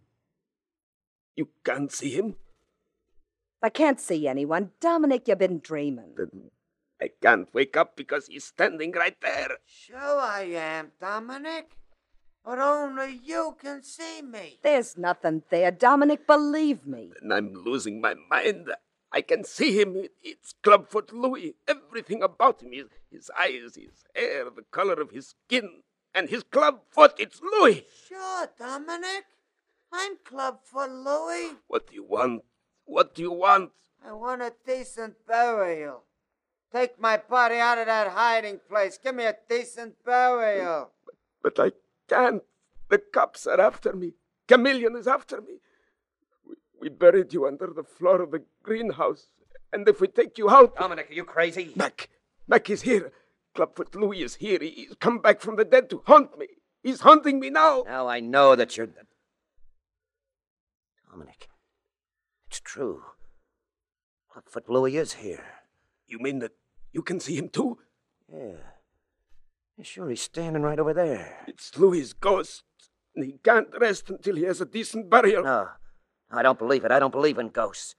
You 1.37 1.49
can't 1.65 1.93
see 1.93 2.11
him? 2.11 2.37
I 3.63 3.71
can't 3.71 4.01
see 4.01 4.29
anyone. 4.29 4.71
Dominic, 4.81 5.29
you've 5.29 5.39
been 5.39 5.61
dreaming. 5.61 6.15
Then 6.17 6.51
I 7.01 7.11
can't 7.23 7.53
wake 7.55 7.77
up 7.77 7.97
because 7.97 8.27
he's 8.27 8.45
standing 8.45 8.93
right 8.93 9.17
there. 9.21 9.57
Sure 9.67 10.21
I 10.21 10.43
am, 10.43 10.93
Dominic. 11.01 11.73
But 12.45 12.61
only 12.61 13.21
you 13.25 13.57
can 13.61 13.83
see 13.83 14.23
me. 14.23 14.59
There's 14.63 14.97
nothing 14.97 15.43
there. 15.51 15.73
Dominic, 15.73 16.27
believe 16.27 16.87
me. 16.87 17.11
And 17.21 17.33
I'm 17.33 17.53
losing 17.55 18.01
my 18.01 18.15
mind. 18.31 18.71
I 19.11 19.23
can 19.23 19.45
see 19.45 19.81
him. 19.81 20.05
It's 20.23 20.55
Clubfoot 20.63 21.13
Louie. 21.13 21.55
Everything 21.67 22.23
about 22.23 22.63
him 22.63 22.73
his, 22.73 22.87
his 23.11 23.31
eyes, 23.39 23.75
his 23.75 24.05
hair, 24.15 24.45
the 24.45 24.65
color 24.71 24.95
of 24.95 25.11
his 25.11 25.35
skin, 25.47 25.83
and 26.15 26.29
his 26.29 26.45
clubfoot. 26.45 27.15
It's 27.19 27.41
Louie. 27.41 27.85
Sure, 28.09 28.49
Dominic. 28.59 29.25
I'm 29.93 30.17
Clubfoot 30.25 30.91
Louie. 30.91 31.57
What 31.67 31.89
do 31.89 31.95
you 31.95 32.05
want? 32.05 32.43
What 32.87 33.15
do 33.15 33.23
you 33.23 33.33
want? 33.33 33.71
I 34.07 34.13
want 34.13 34.43
a 34.43 34.53
decent 34.65 35.15
burial. 35.27 36.03
Take 36.73 37.01
my 37.01 37.17
body 37.17 37.57
out 37.57 37.79
of 37.79 37.87
that 37.87 38.09
hiding 38.09 38.61
place. 38.69 38.99
Give 39.03 39.15
me 39.15 39.25
a 39.25 39.37
decent 39.49 39.95
burial. 40.05 40.91
But 41.43 41.59
I 41.59 41.73
can't. 42.09 42.43
The 42.89 42.99
cops 42.99 43.47
are 43.47 43.61
after 43.61 43.93
me. 43.93 44.13
Chameleon 44.49 44.97
is 44.97 45.07
after 45.09 45.41
me. 45.41 45.55
We, 46.49 46.55
we 46.81 46.89
buried 46.89 47.33
you 47.33 47.47
under 47.47 47.67
the 47.75 47.83
floor 47.85 48.23
of 48.23 48.31
the 48.31 48.43
greenhouse. 48.63 49.27
And 49.73 49.89
if 49.89 50.01
we 50.01 50.07
take 50.09 50.39
you 50.39 50.49
out. 50.49 50.77
Dominic, 50.77 51.11
are 51.11 51.15
you 51.15 51.25
crazy? 51.25 51.73
Mac. 51.75 52.09
Mac 52.47 52.71
is 52.71 52.83
here. 52.83 53.13
Clubfoot 53.55 53.95
Louie 53.95 54.23
is 54.23 54.37
here. 54.37 54.59
He- 54.61 54.71
He's 54.71 54.95
come 55.01 55.19
back 55.19 55.41
from 55.41 55.57
the 55.57 55.65
dead 55.65 55.91
to 55.91 56.03
haunt 56.07 56.39
me. 56.39 56.47
He's 56.83 57.01
hunting 57.01 57.41
me 57.41 57.51
now. 57.51 57.83
Now 57.87 58.07
I 58.07 58.21
know 58.21 58.55
that 58.55 58.77
you're. 58.77 58.87
Dominic, 61.11 61.37
it's 61.45 61.46
true. 62.67 63.03
Clubfoot 64.29 64.69
Louie 64.69 64.97
is 64.97 65.15
here. 65.15 65.45
You 66.07 66.19
mean 66.19 66.41
that 66.41 66.53
you 66.93 67.01
can 67.03 67.21
see 67.21 67.37
him 67.37 67.49
too? 67.49 67.79
Yeah. 68.31 68.59
Yeah, 69.79 69.85
Sure, 69.85 70.11
he's 70.11 70.23
standing 70.23 70.63
right 70.63 70.79
over 70.79 70.93
there. 70.93 71.45
It's 71.47 71.79
Louie's 71.79 72.13
ghost. 72.13 72.65
And 73.15 73.25
he 73.25 73.39
can't 73.43 73.69
rest 73.81 74.11
until 74.11 74.37
he 74.37 74.43
has 74.43 74.61
a 74.61 74.67
decent 74.67 75.09
burial. 75.09 75.45
No, 75.45 75.69
I 76.31 76.43
don't 76.43 76.59
believe 76.59 76.85
it. 76.85 76.91
I 76.91 76.99
don't 76.99 77.13
believe 77.13 77.39
in 77.39 77.49
ghosts. 77.49 77.95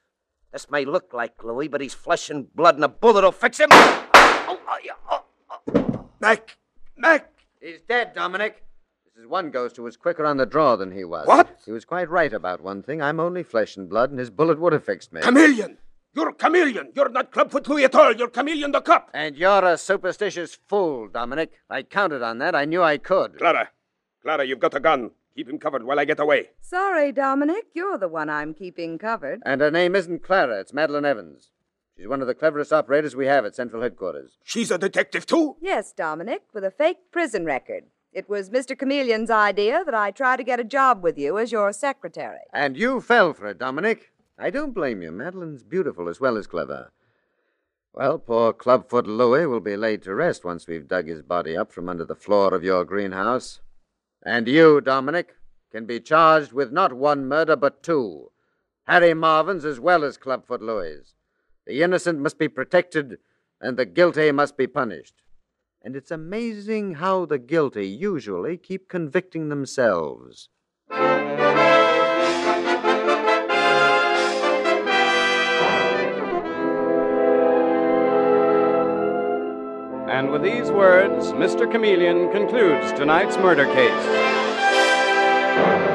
This 0.52 0.70
may 0.70 0.86
look 0.86 1.14
like 1.14 1.44
Louie, 1.44 1.68
but 1.68 1.82
he's 1.82 1.94
flesh 1.94 2.30
and 2.30 2.54
blood, 2.54 2.76
and 2.76 2.84
a 2.84 2.88
bullet 2.88 3.24
will 3.24 3.32
fix 3.32 3.60
him. 3.60 3.70
Oh, 3.72 4.60
oh, 4.68 4.78
yeah, 4.84 4.94
oh, 5.10 5.24
oh. 5.76 6.10
Mac! 6.20 6.58
Mac! 6.96 7.32
He's 7.62 7.82
dead, 7.82 8.14
Dominic. 8.16 8.64
This 9.18 9.24
is 9.24 9.30
one 9.32 9.50
ghost 9.50 9.78
who 9.78 9.82
was 9.82 9.98
quicker 9.98 10.28
on 10.28 10.38
the 10.38 10.46
draw 10.46 10.76
than 10.76 10.92
he 10.92 11.04
was. 11.04 11.26
What? 11.26 11.62
He 11.66 11.72
was 11.72 11.86
quite 11.86 12.08
right 12.08 12.32
about 12.32 12.62
one 12.62 12.84
thing. 12.84 13.02
I'm 13.02 13.20
only 13.20 13.42
flesh 13.42 13.76
and 13.76 13.90
blood, 13.90 14.12
and 14.12 14.20
his 14.20 14.30
bullet 14.30 14.60
would 14.60 14.74
have 14.74 14.84
fixed 14.84 15.12
me. 15.12 15.22
Chameleon! 15.22 15.80
You're 16.14 16.30
a 16.30 16.34
Chameleon! 16.34 16.92
You're 16.94 17.10
not 17.10 17.32
Clubfoot 17.32 17.68
Louie 17.68 17.84
at 17.84 17.96
all! 17.96 18.16
You're 18.16 18.30
Chameleon 18.30 18.74
the 18.74 18.82
cop! 18.82 19.10
And 19.16 19.36
you're 19.36 19.66
a 19.66 19.76
superstitious 19.76 20.60
fool, 20.68 21.08
Dominic. 21.08 21.54
I 21.68 21.82
counted 21.82 22.22
on 22.22 22.38
that. 22.38 22.54
I 22.54 22.66
knew 22.66 22.84
I 22.84 23.00
could. 23.00 23.40
Clara! 23.40 23.72
Clara, 24.22 24.46
you've 24.46 24.60
got 24.60 24.76
a 24.76 24.80
gun. 24.80 25.10
Keep 25.36 25.50
him 25.50 25.58
covered 25.58 25.84
while 25.84 26.00
I 26.00 26.06
get 26.06 26.20
away. 26.20 26.50
Sorry, 26.62 27.12
Dominic. 27.12 27.66
You're 27.74 27.98
the 27.98 28.08
one 28.08 28.30
I'm 28.30 28.54
keeping 28.54 29.00
covered. 29.00 29.42
And 29.44 29.62
her 29.62 29.72
name 29.72 29.96
isn't 29.96 30.22
Clara, 30.22 30.60
it's 30.60 30.74
Madeline 30.74 31.06
Evans. 31.06 31.50
She's 31.98 32.08
one 32.08 32.22
of 32.22 32.28
the 32.28 32.36
cleverest 32.36 32.72
operators 32.72 33.16
we 33.16 33.26
have 33.26 33.46
at 33.46 33.56
Central 33.56 33.82
Headquarters. 33.82 34.38
She's 34.44 34.70
a 34.70 34.78
detective, 34.78 35.26
too? 35.26 35.56
Yes, 35.60 35.92
Dominic, 35.92 36.44
with 36.54 36.64
a 36.64 36.70
fake 36.70 37.12
prison 37.12 37.46
record. 37.46 37.86
It 38.14 38.30
was 38.30 38.50
Mr. 38.50 38.78
Chameleon's 38.78 39.30
idea 39.30 39.84
that 39.86 39.94
I 39.94 40.12
try 40.12 40.38
to 40.38 40.44
get 40.44 40.60
a 40.60 40.64
job 40.64 41.04
with 41.04 41.18
you 41.18 41.38
as 41.38 41.52
your 41.52 41.72
secretary. 41.74 42.40
And 42.54 42.78
you 42.78 43.02
fell 43.02 43.34
for 43.34 43.48
it, 43.48 43.60
Dominic. 43.60 44.12
I 44.40 44.50
don't 44.50 44.74
blame 44.74 45.02
you. 45.02 45.12
Madeline's 45.12 45.64
beautiful 45.64 46.10
as 46.10 46.20
well 46.20 46.38
as 46.38 46.48
clever. 46.48 46.92
Well, 47.94 48.20
poor 48.20 48.54
Clubfoot 48.54 49.08
Louie 49.08 49.48
will 49.48 49.60
be 49.60 49.76
laid 49.76 50.04
to 50.04 50.14
rest 50.14 50.46
once 50.46 50.68
we've 50.68 50.88
dug 50.88 51.08
his 51.08 51.24
body 51.24 51.58
up 51.58 51.72
from 51.72 51.90
under 51.90 52.06
the 52.06 52.16
floor 52.16 52.54
of 52.54 52.64
your 52.64 52.86
greenhouse. 52.86 53.60
And 54.24 54.48
you, 54.48 54.82
Dominic, 54.82 55.36
can 55.72 55.86
be 55.86 56.00
charged 56.00 56.54
with 56.54 56.72
not 56.72 56.94
one 56.94 57.28
murder, 57.28 57.56
but 57.56 57.82
two. 57.82 58.32
Harry 58.86 59.14
Marvin's 59.14 59.66
as 59.66 59.80
well 59.80 60.04
as 60.04 60.18
Clubfoot 60.18 60.62
Louie's. 60.62 61.16
The 61.66 61.82
innocent 61.82 62.20
must 62.20 62.38
be 62.38 62.48
protected, 62.48 63.18
and 63.60 63.78
the 63.78 63.86
guilty 63.86 64.32
must 64.32 64.58
be 64.58 64.68
punished. 64.68 65.16
And 65.88 65.96
it's 65.96 66.12
amazing 66.12 66.96
how 66.96 67.26
the 67.26 67.40
guilty 67.40 67.88
usually 67.88 68.58
keep 68.58 68.90
convicting 68.90 69.48
themselves. 69.48 70.50
And 80.10 80.30
with 80.30 80.44
these 80.44 80.70
words, 80.72 81.32
Mr. 81.32 81.72
Chameleon 81.72 82.34
concludes 82.34 82.92
tonight's 82.92 83.38
murder 83.38 83.64
case. 83.68 85.87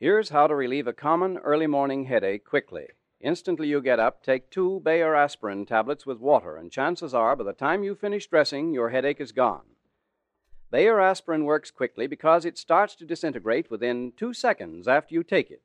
Here's 0.00 0.30
how 0.30 0.46
to 0.46 0.54
relieve 0.54 0.86
a 0.86 0.94
common 0.94 1.36
early 1.36 1.66
morning 1.66 2.06
headache 2.06 2.46
quickly. 2.46 2.86
Instantly 3.20 3.68
you 3.68 3.82
get 3.82 4.00
up, 4.00 4.22
take 4.22 4.48
two 4.48 4.80
Bayer 4.82 5.14
aspirin 5.14 5.66
tablets 5.66 6.06
with 6.06 6.18
water, 6.18 6.56
and 6.56 6.72
chances 6.72 7.12
are 7.12 7.36
by 7.36 7.44
the 7.44 7.52
time 7.52 7.84
you 7.84 7.94
finish 7.94 8.26
dressing, 8.26 8.72
your 8.72 8.88
headache 8.88 9.20
is 9.20 9.30
gone. 9.30 9.66
Bayer 10.70 10.98
aspirin 11.00 11.44
works 11.44 11.70
quickly 11.70 12.06
because 12.06 12.46
it 12.46 12.56
starts 12.56 12.94
to 12.94 13.04
disintegrate 13.04 13.70
within 13.70 14.14
two 14.16 14.32
seconds 14.32 14.88
after 14.88 15.14
you 15.14 15.22
take 15.22 15.50
it. 15.50 15.60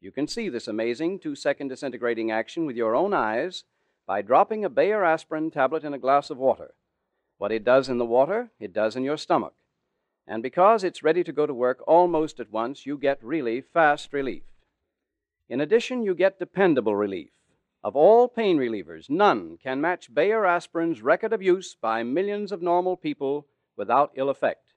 You 0.00 0.10
can 0.10 0.26
see 0.26 0.48
this 0.48 0.66
amazing 0.66 1.20
two 1.20 1.36
second 1.36 1.68
disintegrating 1.68 2.32
action 2.32 2.66
with 2.66 2.74
your 2.74 2.96
own 2.96 3.14
eyes 3.14 3.62
by 4.04 4.20
dropping 4.20 4.64
a 4.64 4.68
Bayer 4.68 5.04
aspirin 5.04 5.52
tablet 5.52 5.84
in 5.84 5.94
a 5.94 5.98
glass 5.98 6.28
of 6.28 6.38
water. 6.38 6.74
What 7.38 7.52
it 7.52 7.62
does 7.62 7.88
in 7.88 7.98
the 7.98 8.04
water, 8.04 8.50
it 8.58 8.72
does 8.72 8.96
in 8.96 9.04
your 9.04 9.16
stomach. 9.16 9.54
And 10.30 10.44
because 10.44 10.84
it's 10.84 11.02
ready 11.02 11.24
to 11.24 11.32
go 11.32 11.44
to 11.44 11.52
work 11.52 11.82
almost 11.88 12.38
at 12.38 12.52
once, 12.52 12.86
you 12.86 12.96
get 12.96 13.18
really 13.20 13.60
fast 13.60 14.12
relief. 14.12 14.44
In 15.48 15.60
addition, 15.60 16.04
you 16.04 16.14
get 16.14 16.38
dependable 16.38 16.94
relief. 16.94 17.30
Of 17.82 17.96
all 17.96 18.28
pain 18.28 18.56
relievers, 18.56 19.10
none 19.10 19.58
can 19.60 19.80
match 19.80 20.14
Bayer 20.14 20.46
aspirin's 20.46 21.02
record 21.02 21.32
of 21.32 21.42
use 21.42 21.74
by 21.74 22.04
millions 22.04 22.52
of 22.52 22.62
normal 22.62 22.96
people 22.96 23.48
without 23.76 24.12
ill 24.14 24.30
effect. 24.30 24.74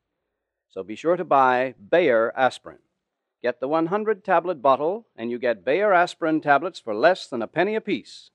So 0.72 0.82
be 0.82 0.96
sure 0.96 1.18
to 1.18 1.24
buy 1.24 1.76
Bayer 1.78 2.34
aspirin. 2.36 2.80
Get 3.44 3.60
the 3.60 3.68
100 3.68 4.24
tablet 4.24 4.60
bottle, 4.60 5.06
and 5.16 5.30
you 5.30 5.38
get 5.38 5.63
Bayer 5.63 5.94
aspirin 5.94 6.42
tablets 6.42 6.80
for 6.80 6.96
less 6.96 7.28
than 7.28 7.44
a 7.44 7.48
penny 7.48 7.76
apiece. 7.76 8.32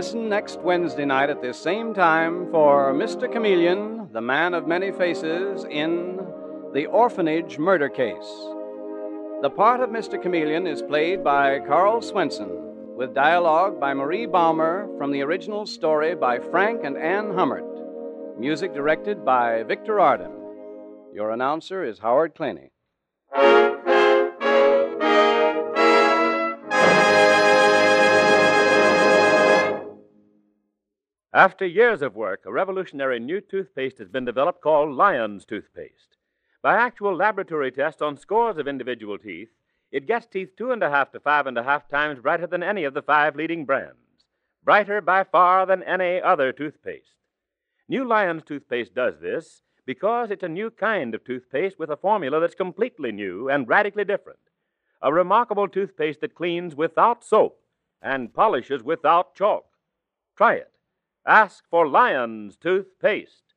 Listen 0.00 0.30
next 0.30 0.60
Wednesday 0.60 1.04
night 1.04 1.28
at 1.28 1.42
this 1.42 1.60
same 1.60 1.92
time 1.92 2.50
for 2.50 2.94
Mr. 2.94 3.30
Chameleon, 3.30 4.08
the 4.14 4.20
man 4.22 4.54
of 4.54 4.66
many 4.66 4.92
faces, 4.92 5.66
in 5.68 6.18
The 6.72 6.86
Orphanage 6.86 7.58
Murder 7.58 7.90
Case. 7.90 8.32
The 9.42 9.52
part 9.54 9.80
of 9.80 9.90
Mr. 9.90 10.18
Chameleon 10.18 10.66
is 10.66 10.80
played 10.80 11.22
by 11.22 11.58
Karl 11.58 12.00
Swenson, 12.00 12.48
with 12.96 13.12
dialogue 13.14 13.78
by 13.78 13.92
Marie 13.92 14.24
Baumer 14.24 14.88
from 14.96 15.12
the 15.12 15.20
original 15.20 15.66
story 15.66 16.14
by 16.14 16.38
Frank 16.38 16.82
and 16.82 16.96
Ann 16.96 17.34
Hummert. 17.34 18.38
Music 18.38 18.72
directed 18.72 19.22
by 19.22 19.64
Victor 19.64 20.00
Arden. 20.00 20.32
Your 21.12 21.30
announcer 21.30 21.84
is 21.84 21.98
Howard 21.98 22.34
Claney. 22.34 22.70
After 31.32 31.64
years 31.64 32.02
of 32.02 32.16
work, 32.16 32.40
a 32.44 32.50
revolutionary 32.50 33.20
new 33.20 33.40
toothpaste 33.40 33.98
has 33.98 34.08
been 34.08 34.24
developed 34.24 34.60
called 34.60 34.96
Lion's 34.96 35.44
Toothpaste. 35.44 36.16
By 36.60 36.74
actual 36.74 37.14
laboratory 37.14 37.70
tests 37.70 38.02
on 38.02 38.16
scores 38.16 38.58
of 38.58 38.66
individual 38.66 39.16
teeth, 39.16 39.50
it 39.92 40.08
gets 40.08 40.26
teeth 40.26 40.56
two 40.56 40.72
and 40.72 40.82
a 40.82 40.90
half 40.90 41.12
to 41.12 41.20
five 41.20 41.46
and 41.46 41.56
a 41.56 41.62
half 41.62 41.88
times 41.88 42.18
brighter 42.18 42.48
than 42.48 42.64
any 42.64 42.82
of 42.82 42.94
the 42.94 43.02
five 43.02 43.36
leading 43.36 43.64
brands. 43.64 44.24
Brighter 44.64 45.00
by 45.00 45.22
far 45.22 45.66
than 45.66 45.84
any 45.84 46.20
other 46.20 46.50
toothpaste. 46.52 47.14
New 47.88 48.04
Lion's 48.04 48.42
Toothpaste 48.42 48.96
does 48.96 49.20
this 49.20 49.62
because 49.86 50.32
it's 50.32 50.42
a 50.42 50.48
new 50.48 50.68
kind 50.68 51.14
of 51.14 51.24
toothpaste 51.24 51.78
with 51.78 51.90
a 51.90 51.96
formula 51.96 52.40
that's 52.40 52.56
completely 52.56 53.12
new 53.12 53.48
and 53.48 53.68
radically 53.68 54.04
different. 54.04 54.40
A 55.00 55.12
remarkable 55.12 55.68
toothpaste 55.68 56.22
that 56.22 56.34
cleans 56.34 56.74
without 56.74 57.24
soap 57.24 57.60
and 58.02 58.34
polishes 58.34 58.82
without 58.82 59.36
chalk. 59.36 59.66
Try 60.36 60.54
it. 60.54 60.72
Ask 61.30 61.62
for 61.70 61.86
Lion's 61.86 62.56
Toothpaste. 62.56 63.54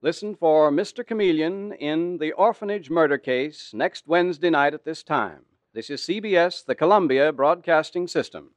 Listen 0.00 0.36
for 0.36 0.70
Mr. 0.70 1.04
Chameleon 1.04 1.72
in 1.72 2.18
the 2.18 2.30
orphanage 2.36 2.88
murder 2.88 3.18
case 3.18 3.72
next 3.74 4.06
Wednesday 4.06 4.50
night 4.50 4.74
at 4.74 4.84
this 4.84 5.02
time. 5.02 5.40
This 5.74 5.90
is 5.90 6.00
CBS, 6.02 6.64
the 6.64 6.76
Columbia 6.76 7.32
Broadcasting 7.32 8.06
System. 8.06 8.50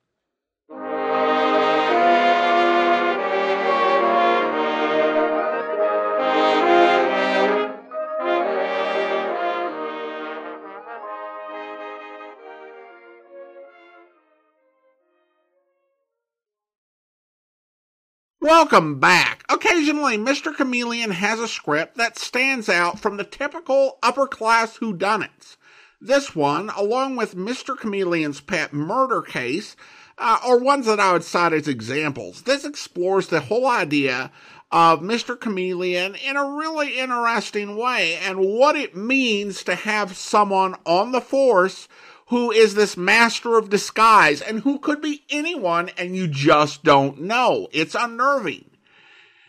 Welcome 18.64 18.98
back. 18.98 19.44
Occasionally, 19.50 20.18
Mr. 20.18 20.56
Chameleon 20.56 21.12
has 21.12 21.38
a 21.38 21.50
script 21.50 21.98
that 21.98 22.18
stands 22.18 22.70
out 22.70 22.98
from 22.98 23.18
the 23.18 23.26
typical 23.26 24.00
upper 24.02 24.26
class 24.26 24.78
whodunits. 24.78 25.58
This 26.00 26.34
one, 26.34 26.70
along 26.70 27.18
with 27.18 27.36
Mr. 27.36 27.78
Chameleon's 27.78 28.40
pet 28.40 28.72
murder 28.72 29.22
case, 29.22 29.76
uh, 30.18 30.40
are 30.46 30.58
ones 30.58 30.86
that 30.86 31.02
I 31.02 31.12
would 31.12 31.26
cite 31.26 31.52
as 31.52 31.68
examples. 31.68 32.44
This 32.44 32.64
explores 32.64 33.28
the 33.28 33.42
whole 33.42 33.68
idea 33.68 34.32
of 34.72 35.02
Mr. 35.02 35.38
Chameleon 35.38 36.16
in 36.16 36.38
a 36.38 36.50
really 36.56 36.98
interesting 36.98 37.76
way 37.76 38.16
and 38.16 38.40
what 38.40 38.78
it 38.78 38.96
means 38.96 39.66
to 39.66 39.76
have 39.76 40.16
someone 40.16 40.76
on 40.86 41.12
the 41.12 41.20
force 41.20 41.90
who 42.28 42.52
is 42.52 42.76
this 42.76 42.98
master 42.98 43.58
of 43.58 43.70
disguise 43.70 44.42
and 44.42 44.62
who 44.62 44.80
could 44.80 45.02
be 45.02 45.24
anyone 45.30 45.90
and 45.98 46.16
you 46.16 46.28
just 46.28 46.84
don't 46.84 47.22
know. 47.22 47.68
It's 47.72 47.96
unnerving. 47.96 48.66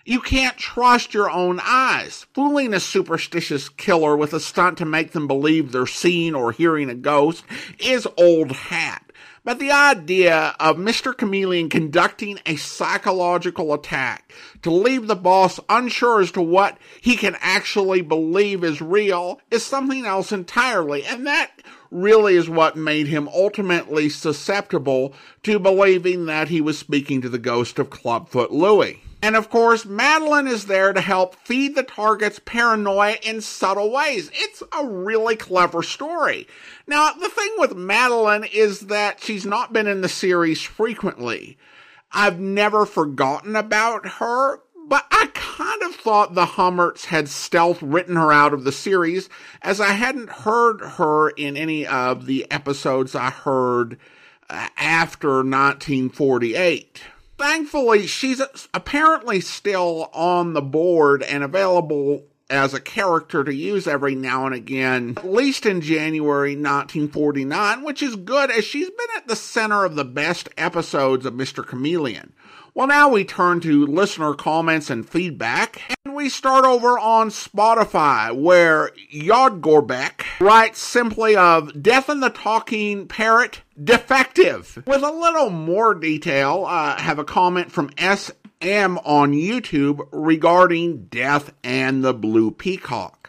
You 0.07 0.21
can't 0.21 0.59
trust 0.59 1.15
your 1.15 1.31
own 1.31 1.61
eyes. 1.63 2.27
Fooling 2.35 2.75
a 2.75 2.81
superstitious 2.81 3.71
killer 3.71 4.15
with 4.17 4.35
a 4.35 4.41
stunt 4.41 4.77
to 4.79 4.85
make 4.85 5.13
them 5.13 5.27
believe 5.27 5.73
they're 5.73 5.87
seeing 5.87 6.35
or 6.35 6.53
hearing 6.53 6.91
a 6.91 6.95
ghost 6.95 7.45
is 7.79 8.07
old 8.19 8.53
hat. 8.53 9.05
But 9.45 9.59
the 9.59 9.71
idea 9.71 10.55
of 10.59 10.77
Mr. 10.77 11.17
Chameleon 11.17 11.69
conducting 11.69 12.39
a 12.47 12.57
psychological 12.57 13.75
attack 13.75 14.33
to 14.63 14.71
leave 14.71 15.07
the 15.07 15.17
boss 15.17 15.61
unsure 15.69 16.23
as 16.23 16.31
to 16.33 16.41
what 16.41 16.79
he 17.03 17.15
can 17.15 17.37
actually 17.41 18.01
believe 18.01 18.65
is 18.65 18.81
real 18.81 19.41
is 19.51 19.65
something 19.65 20.07
else 20.07 20.33
entirely. 20.33 21.05
And 21.05 21.27
that 21.27 21.51
really 21.95 22.35
is 22.35 22.51
what 22.51 22.77
made 22.77 23.07
him 23.07 23.29
ultimately 23.29 24.09
susceptible 24.09 25.15
to 25.45 25.59
believing 25.59 26.27
that 26.27 26.49
he 26.49 26.61
was 26.61 26.79
speaking 26.79 27.23
to 27.23 27.29
the 27.29 27.39
ghost 27.39 27.79
of 27.79 27.89
Clubfoot 27.89 28.51
Louie. 28.51 29.01
And 29.23 29.37
of 29.37 29.49
course, 29.49 29.87
Madeline 29.87 30.47
is 30.47 30.67
there 30.67 30.93
to 30.93 31.01
help 31.01 31.35
feed 31.37 31.75
the 31.75 31.83
target's 31.83 32.41
paranoia 32.45 33.17
in 33.23 33.41
subtle 33.41 33.91
ways. 33.91 34.31
It's 34.35 34.63
a 34.79 34.87
really 34.87 35.35
clever 35.35 35.83
story. 35.83 36.47
Now, 36.87 37.13
the 37.13 37.31
thing 37.31 37.55
with 37.57 37.75
Madeline 37.75 38.45
is 38.45 38.81
that 38.81 39.23
she's 39.23 39.47
not 39.47 39.73
been 39.73 39.87
in 39.87 40.03
the 40.03 40.11
series 40.11 40.61
frequently. 40.61 41.57
I've 42.13 42.39
never 42.39 42.85
forgotten 42.85 43.57
about 43.57 44.07
her, 44.07 44.61
but 44.87 45.07
I 45.11 45.29
kind 45.33 45.83
of 45.83 45.95
thought 45.95 46.35
the 46.35 46.47
Hummerts 46.47 47.07
had 47.07 47.29
stealth 47.29 47.83
written 47.83 48.17
her 48.17 48.33
out 48.33 48.53
of 48.53 48.65
the 48.65 48.73
series, 48.73 49.29
as 49.63 49.81
I 49.81 49.93
hadn't 49.93 50.31
heard 50.31 50.81
her 50.81 51.31
in 51.31 51.57
any 51.57 51.87
of 51.87 52.27
the 52.27 52.51
episodes 52.51 53.15
I 53.15 53.31
heard 53.31 53.99
uh, 54.51 54.69
after 54.77 55.37
1948. 55.37 57.03
Thankfully, 57.37 58.07
she's 58.07 58.41
apparently 58.73 59.41
still 59.41 60.11
on 60.13 60.53
the 60.53 60.63
board 60.63 61.23
and 61.23 61.43
available 61.43 62.25
as 62.51 62.75
a 62.75 62.81
character 62.81 63.43
to 63.43 63.55
use 63.55 63.87
every 63.87 64.15
now 64.15 64.47
and 64.47 64.55
again, 64.55 65.15
at 65.17 65.27
least 65.27 65.67
in 65.67 65.81
January 65.81 66.53
1949, 66.53 67.83
which 67.83 68.03
is 68.03 68.17
good 68.17 68.51
as 68.51 68.65
she's 68.65 68.91
been 68.91 69.17
at 69.17 69.27
the 69.27 69.37
center 69.37 69.85
of 69.85 69.97
the 69.97 70.05
best 70.05 70.49
episodes 70.57 71.27
of 71.27 71.35
Mr. 71.35 71.67
Chameleon. 71.67 72.33
Well, 72.77 72.89
now 72.89 73.09
we 73.09 73.25
turn 73.25 73.61
to 73.61 73.87
listener 73.87 74.35
comments 74.35 74.91
and 74.91 75.09
feedback, 75.09 75.81
and 76.05 76.13
we 76.13 76.29
start 76.29 76.65
over 76.65 76.99
on 76.99 77.29
Spotify, 77.29 78.35
where 78.35 78.91
Yodgorbeck 79.15 80.41
writes 80.41 80.81
simply 80.81 81.37
of 81.37 81.81
Death 81.81 82.09
and 82.09 82.21
the 82.21 82.31
Talking 82.31 83.07
Parrot 83.07 83.61
defective. 83.81 84.83
With 84.89 85.05
a 85.05 85.13
little 85.13 85.51
more 85.51 85.95
detail, 85.95 86.65
uh, 86.67 86.97
have 87.01 87.21
a 87.21 87.25
comment 87.25 87.71
from 87.71 87.91
S. 87.97 88.33
M 88.61 88.99
on 89.05 89.33
YouTube 89.33 90.09
regarding 90.11 91.05
Death 91.05 91.53
and 91.63 92.03
the 92.03 92.13
Blue 92.15 92.51
Peacock. 92.51 93.24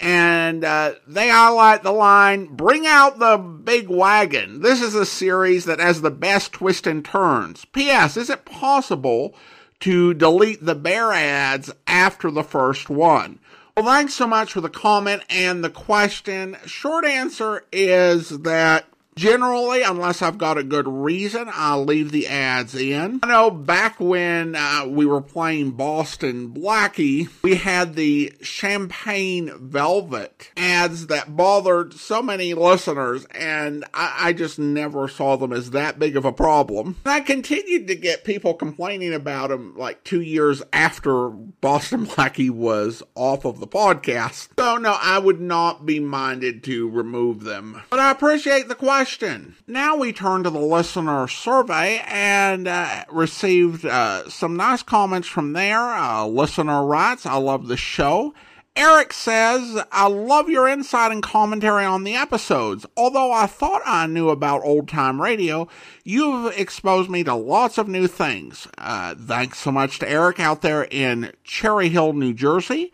And 0.00 0.64
uh, 0.64 0.94
they 1.06 1.28
highlight 1.28 1.82
the 1.82 1.92
line, 1.92 2.46
Bring 2.46 2.86
out 2.86 3.18
the 3.18 3.36
big 3.36 3.88
wagon. 3.88 4.60
This 4.60 4.82
is 4.82 4.94
a 4.94 5.06
series 5.06 5.64
that 5.66 5.78
has 5.78 6.00
the 6.00 6.10
best 6.10 6.52
twists 6.52 6.86
and 6.86 7.04
turns. 7.04 7.64
P.S. 7.66 8.16
Is 8.16 8.28
it 8.28 8.44
possible 8.44 9.34
to 9.80 10.14
delete 10.14 10.64
the 10.64 10.74
Bayer 10.74 11.12
ads 11.12 11.72
after 11.86 12.30
the 12.30 12.42
first 12.42 12.90
one? 12.90 13.38
Well, 13.76 13.86
thanks 13.86 14.14
so 14.14 14.26
much 14.26 14.52
for 14.52 14.60
the 14.60 14.68
comment 14.68 15.22
and 15.28 15.64
the 15.64 15.70
question. 15.70 16.56
Short 16.64 17.04
answer 17.04 17.64
is 17.72 18.30
that 18.40 18.86
Generally, 19.16 19.82
unless 19.82 20.22
I've 20.22 20.38
got 20.38 20.58
a 20.58 20.64
good 20.64 20.88
reason, 20.88 21.48
I'll 21.52 21.84
leave 21.84 22.10
the 22.10 22.26
ads 22.26 22.74
in. 22.74 23.20
I 23.22 23.28
know 23.28 23.50
back 23.50 24.00
when 24.00 24.56
uh, 24.56 24.86
we 24.88 25.06
were 25.06 25.20
playing 25.20 25.72
Boston 25.72 26.52
Blackie, 26.52 27.28
we 27.42 27.54
had 27.54 27.94
the 27.94 28.32
Champagne 28.42 29.52
Velvet 29.56 30.50
ads 30.56 31.06
that 31.06 31.36
bothered 31.36 31.94
so 31.94 32.22
many 32.22 32.54
listeners, 32.54 33.24
and 33.26 33.84
I, 33.94 34.14
I 34.18 34.32
just 34.32 34.58
never 34.58 35.06
saw 35.06 35.36
them 35.36 35.52
as 35.52 35.70
that 35.70 35.98
big 35.98 36.16
of 36.16 36.24
a 36.24 36.32
problem. 36.32 36.96
And 37.04 37.12
I 37.12 37.20
continued 37.20 37.86
to 37.88 37.94
get 37.94 38.24
people 38.24 38.54
complaining 38.54 39.14
about 39.14 39.50
them 39.50 39.76
like 39.76 40.02
two 40.02 40.22
years 40.22 40.62
after 40.72 41.28
Boston 41.28 42.06
Blackie 42.06 42.50
was 42.50 43.02
off 43.14 43.44
of 43.44 43.60
the 43.60 43.68
podcast. 43.68 44.48
So, 44.58 44.76
no, 44.76 44.96
I 45.00 45.18
would 45.18 45.40
not 45.40 45.86
be 45.86 46.00
minded 46.00 46.64
to 46.64 46.88
remove 46.88 47.44
them. 47.44 47.80
But 47.90 48.00
I 48.00 48.10
appreciate 48.10 48.66
the 48.68 48.74
question 48.74 49.03
question. 49.04 49.54
Now 49.66 49.96
we 49.96 50.14
turn 50.14 50.44
to 50.44 50.50
the 50.50 50.58
listener 50.58 51.28
survey 51.28 52.02
and 52.06 52.66
uh, 52.66 53.04
received 53.10 53.84
uh, 53.84 54.30
some 54.30 54.56
nice 54.56 54.82
comments 54.82 55.28
from 55.28 55.52
there. 55.52 55.78
A 55.78 56.26
listener 56.26 56.82
writes, 56.86 57.26
I 57.26 57.36
love 57.36 57.68
the 57.68 57.76
show. 57.76 58.32
Eric 58.74 59.12
says, 59.12 59.84
I 59.92 60.08
love 60.08 60.48
your 60.48 60.66
insight 60.66 61.12
and 61.12 61.22
commentary 61.22 61.84
on 61.84 62.04
the 62.04 62.14
episodes. 62.14 62.86
Although 62.96 63.30
I 63.30 63.44
thought 63.44 63.82
I 63.84 64.06
knew 64.06 64.30
about 64.30 64.64
old 64.64 64.88
time 64.88 65.20
radio, 65.20 65.68
you've 66.02 66.58
exposed 66.58 67.10
me 67.10 67.24
to 67.24 67.34
lots 67.34 67.76
of 67.76 67.86
new 67.86 68.06
things. 68.06 68.66
Uh, 68.78 69.14
thanks 69.16 69.58
so 69.58 69.70
much 69.70 69.98
to 69.98 70.10
Eric 70.10 70.40
out 70.40 70.62
there 70.62 70.88
in 70.90 71.30
Cherry 71.44 71.90
Hill, 71.90 72.14
New 72.14 72.32
Jersey. 72.32 72.90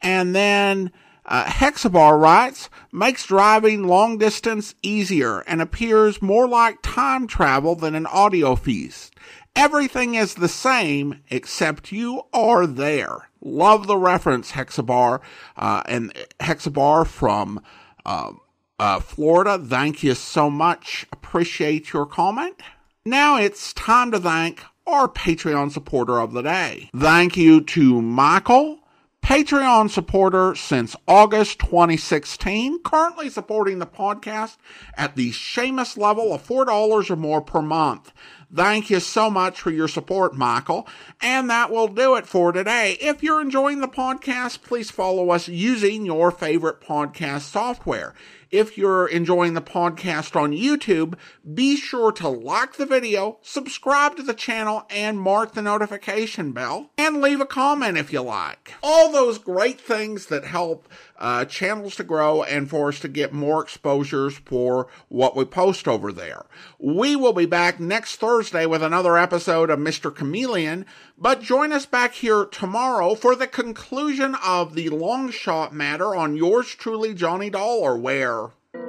And 0.00 0.34
then 0.34 0.90
uh, 1.30 1.44
Hexabar 1.44 2.20
writes, 2.20 2.68
makes 2.92 3.24
driving 3.24 3.86
long 3.86 4.18
distance 4.18 4.74
easier 4.82 5.40
and 5.40 5.62
appears 5.62 6.20
more 6.20 6.48
like 6.48 6.82
time 6.82 7.26
travel 7.26 7.76
than 7.76 7.94
an 7.94 8.06
audio 8.06 8.56
feast. 8.56 9.14
Everything 9.54 10.16
is 10.16 10.34
the 10.34 10.48
same 10.48 11.22
except 11.30 11.92
you 11.92 12.22
are 12.32 12.66
there. 12.66 13.28
Love 13.40 13.86
the 13.86 13.96
reference, 13.96 14.52
Hexabar, 14.52 15.20
uh, 15.56 15.82
and 15.86 16.12
Hexabar 16.40 17.06
from 17.06 17.62
uh, 18.04 18.32
uh, 18.78 19.00
Florida. 19.00 19.58
Thank 19.58 20.02
you 20.02 20.14
so 20.14 20.50
much. 20.50 21.06
Appreciate 21.12 21.92
your 21.92 22.06
comment. 22.06 22.60
Now 23.04 23.36
it's 23.38 23.72
time 23.72 24.10
to 24.10 24.18
thank 24.18 24.62
our 24.86 25.08
Patreon 25.08 25.70
supporter 25.70 26.18
of 26.18 26.32
the 26.32 26.42
day. 26.42 26.90
Thank 26.96 27.36
you 27.36 27.60
to 27.62 28.02
Michael, 28.02 28.79
Patreon 29.22 29.90
supporter 29.90 30.54
since 30.54 30.96
August 31.06 31.60
2016, 31.60 32.82
currently 32.82 33.28
supporting 33.30 33.78
the 33.78 33.86
podcast 33.86 34.56
at 34.94 35.14
the 35.14 35.30
Seamus 35.30 35.96
level 35.96 36.32
of 36.32 36.46
$4 36.46 37.10
or 37.10 37.16
more 37.16 37.40
per 37.40 37.62
month. 37.62 38.12
Thank 38.52 38.90
you 38.90 38.98
so 38.98 39.30
much 39.30 39.60
for 39.60 39.70
your 39.70 39.86
support, 39.86 40.34
Michael. 40.34 40.88
And 41.20 41.48
that 41.48 41.70
will 41.70 41.86
do 41.86 42.16
it 42.16 42.26
for 42.26 42.50
today. 42.50 42.96
If 43.00 43.22
you're 43.22 43.40
enjoying 43.40 43.80
the 43.80 43.86
podcast, 43.86 44.62
please 44.62 44.90
follow 44.90 45.30
us 45.30 45.46
using 45.46 46.04
your 46.04 46.32
favorite 46.32 46.80
podcast 46.80 47.42
software. 47.42 48.14
If 48.50 48.76
you're 48.76 49.06
enjoying 49.06 49.54
the 49.54 49.62
podcast 49.62 50.34
on 50.34 50.50
YouTube, 50.50 51.14
be 51.54 51.76
sure 51.76 52.10
to 52.12 52.28
like 52.28 52.74
the 52.74 52.86
video, 52.86 53.38
subscribe 53.42 54.16
to 54.16 54.24
the 54.24 54.34
channel, 54.34 54.86
and 54.90 55.20
mark 55.20 55.54
the 55.54 55.62
notification 55.62 56.50
bell, 56.50 56.90
and 56.98 57.20
leave 57.20 57.40
a 57.40 57.46
comment 57.46 57.96
if 57.96 58.12
you 58.12 58.22
like. 58.22 58.74
All 58.82 59.12
those 59.12 59.38
great 59.38 59.80
things 59.80 60.26
that 60.26 60.44
help 60.44 60.88
uh, 61.20 61.44
channels 61.44 61.94
to 61.96 62.02
grow 62.02 62.42
and 62.42 62.68
for 62.68 62.88
us 62.88 62.98
to 63.00 63.08
get 63.08 63.32
more 63.32 63.62
exposures 63.62 64.38
for 64.38 64.88
what 65.08 65.36
we 65.36 65.44
post 65.44 65.86
over 65.86 66.10
there. 66.10 66.46
We 66.80 67.14
will 67.14 67.34
be 67.34 67.46
back 67.46 67.78
next 67.78 68.16
Thursday 68.16 68.66
with 68.66 68.82
another 68.82 69.16
episode 69.16 69.70
of 69.70 69.78
Mr. 69.78 70.12
Chameleon, 70.12 70.86
but 71.16 71.42
join 71.42 71.70
us 71.70 71.86
back 71.86 72.14
here 72.14 72.46
tomorrow 72.46 73.14
for 73.14 73.36
the 73.36 73.46
conclusion 73.46 74.34
of 74.44 74.74
the 74.74 74.88
long 74.88 75.30
shot 75.30 75.72
matter 75.72 76.16
on 76.16 76.36
yours 76.36 76.74
truly, 76.74 77.14
Johnny 77.14 77.50
Dollar, 77.50 77.96
where. 77.96 78.39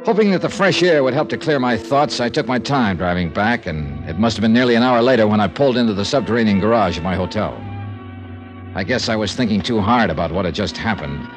Hoping 0.05 0.31
that 0.31 0.41
the 0.41 0.49
fresh 0.49 0.81
air 0.81 1.03
would 1.03 1.13
help 1.13 1.29
to 1.29 1.37
clear 1.37 1.59
my 1.59 1.77
thoughts, 1.77 2.19
I 2.19 2.27
took 2.27 2.47
my 2.47 2.57
time 2.57 2.97
driving 2.97 3.29
back, 3.29 3.67
and 3.67 4.07
it 4.09 4.17
must 4.17 4.35
have 4.35 4.41
been 4.41 4.53
nearly 4.53 4.73
an 4.73 4.81
hour 4.81 4.99
later 4.99 5.27
when 5.27 5.39
I 5.39 5.47
pulled 5.47 5.77
into 5.77 5.93
the 5.93 6.05
subterranean 6.05 6.59
garage 6.59 6.97
of 6.97 7.03
my 7.03 7.15
hotel. 7.15 7.53
I 8.73 8.83
guess 8.83 9.09
I 9.09 9.15
was 9.15 9.35
thinking 9.35 9.61
too 9.61 9.79
hard 9.79 10.09
about 10.09 10.31
what 10.31 10.45
had 10.45 10.55
just 10.55 10.75
happened. 10.75 11.27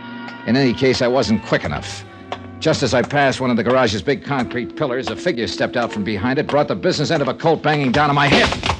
In 0.47 0.57
any 0.57 0.73
case, 0.73 1.03
I 1.03 1.09
wasn't 1.09 1.45
quick 1.45 1.65
enough. 1.65 2.07
Just 2.59 2.83
as 2.83 2.95
I 2.95 3.03
passed 3.03 3.39
one 3.39 3.51
of 3.51 3.59
the 3.59 3.65
garage's 3.65 4.01
big 4.01 4.25
concrete 4.25 4.77
pillars, 4.77 5.09
a 5.09 5.17
figure 5.17 5.47
stepped 5.47 5.77
out 5.77 5.93
from 5.93 6.03
behind 6.03 6.39
it, 6.39 6.47
brought 6.47 6.69
the 6.69 6.77
business 6.77 7.11
end 7.11 7.21
of 7.21 7.29
a 7.29 7.35
Colt 7.35 7.63
banging 7.63 7.93
down 7.93 8.09
on 8.09 8.17
my 8.17 8.29
head. 8.29 8.77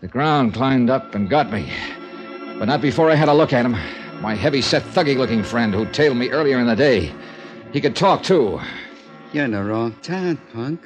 The 0.00 0.08
ground 0.08 0.54
climbed 0.54 0.88
up 0.88 1.16
and 1.16 1.28
got 1.28 1.52
me, 1.52 1.72
but 2.58 2.66
not 2.66 2.80
before 2.80 3.10
I 3.10 3.16
had 3.16 3.28
a 3.28 3.34
look 3.34 3.52
at 3.52 3.64
him. 3.64 3.76
My 4.20 4.34
heavy 4.34 4.62
set, 4.62 4.82
thuggy 4.82 5.16
looking 5.16 5.42
friend 5.42 5.74
who 5.74 5.84
tailed 5.86 6.16
me 6.16 6.28
earlier 6.30 6.60
in 6.60 6.66
the 6.66 6.76
day. 6.76 7.12
He 7.72 7.80
could 7.80 7.94
talk, 7.94 8.22
too. 8.22 8.60
You're 9.32 9.44
in 9.44 9.52
the 9.52 9.62
wrong 9.62 9.94
town, 10.02 10.38
punk. 10.52 10.80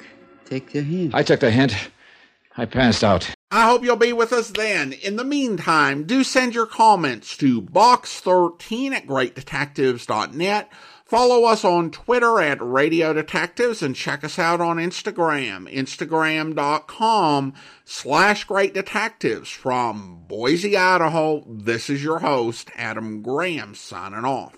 Take 0.45 0.71
the 0.71 0.81
hint. 0.81 1.15
I 1.15 1.23
took 1.23 1.39
the 1.39 1.49
hint. 1.49 1.75
I 2.55 2.65
passed 2.65 3.03
out. 3.03 3.33
I 3.51 3.65
hope 3.65 3.83
you'll 3.83 3.95
be 3.95 4.13
with 4.13 4.31
us 4.31 4.49
then. 4.51 4.93
In 4.93 5.15
the 5.15 5.23
meantime, 5.23 6.03
do 6.03 6.23
send 6.23 6.53
your 6.53 6.67
comments 6.67 7.35
to 7.37 7.61
box13 7.61 8.91
at 8.91 9.07
greatdetectives.net. 9.07 10.71
Follow 11.05 11.45
us 11.45 11.63
on 11.65 11.91
Twitter 11.91 12.39
at 12.39 12.57
Radio 12.61 13.13
Detectives 13.13 13.81
and 13.81 13.95
check 13.95 14.23
us 14.23 14.39
out 14.39 14.61
on 14.61 14.77
Instagram, 14.77 15.71
instagram.com 15.71 17.53
slash 17.83 18.43
Great 18.45 18.73
Detectives. 18.73 19.49
From 19.49 20.23
Boise, 20.27 20.75
Idaho, 20.75 21.43
this 21.47 21.89
is 21.89 22.03
your 22.03 22.19
host, 22.19 22.71
Adam 22.75 23.21
Graham, 23.21 23.75
signing 23.75 24.25
off. 24.25 24.55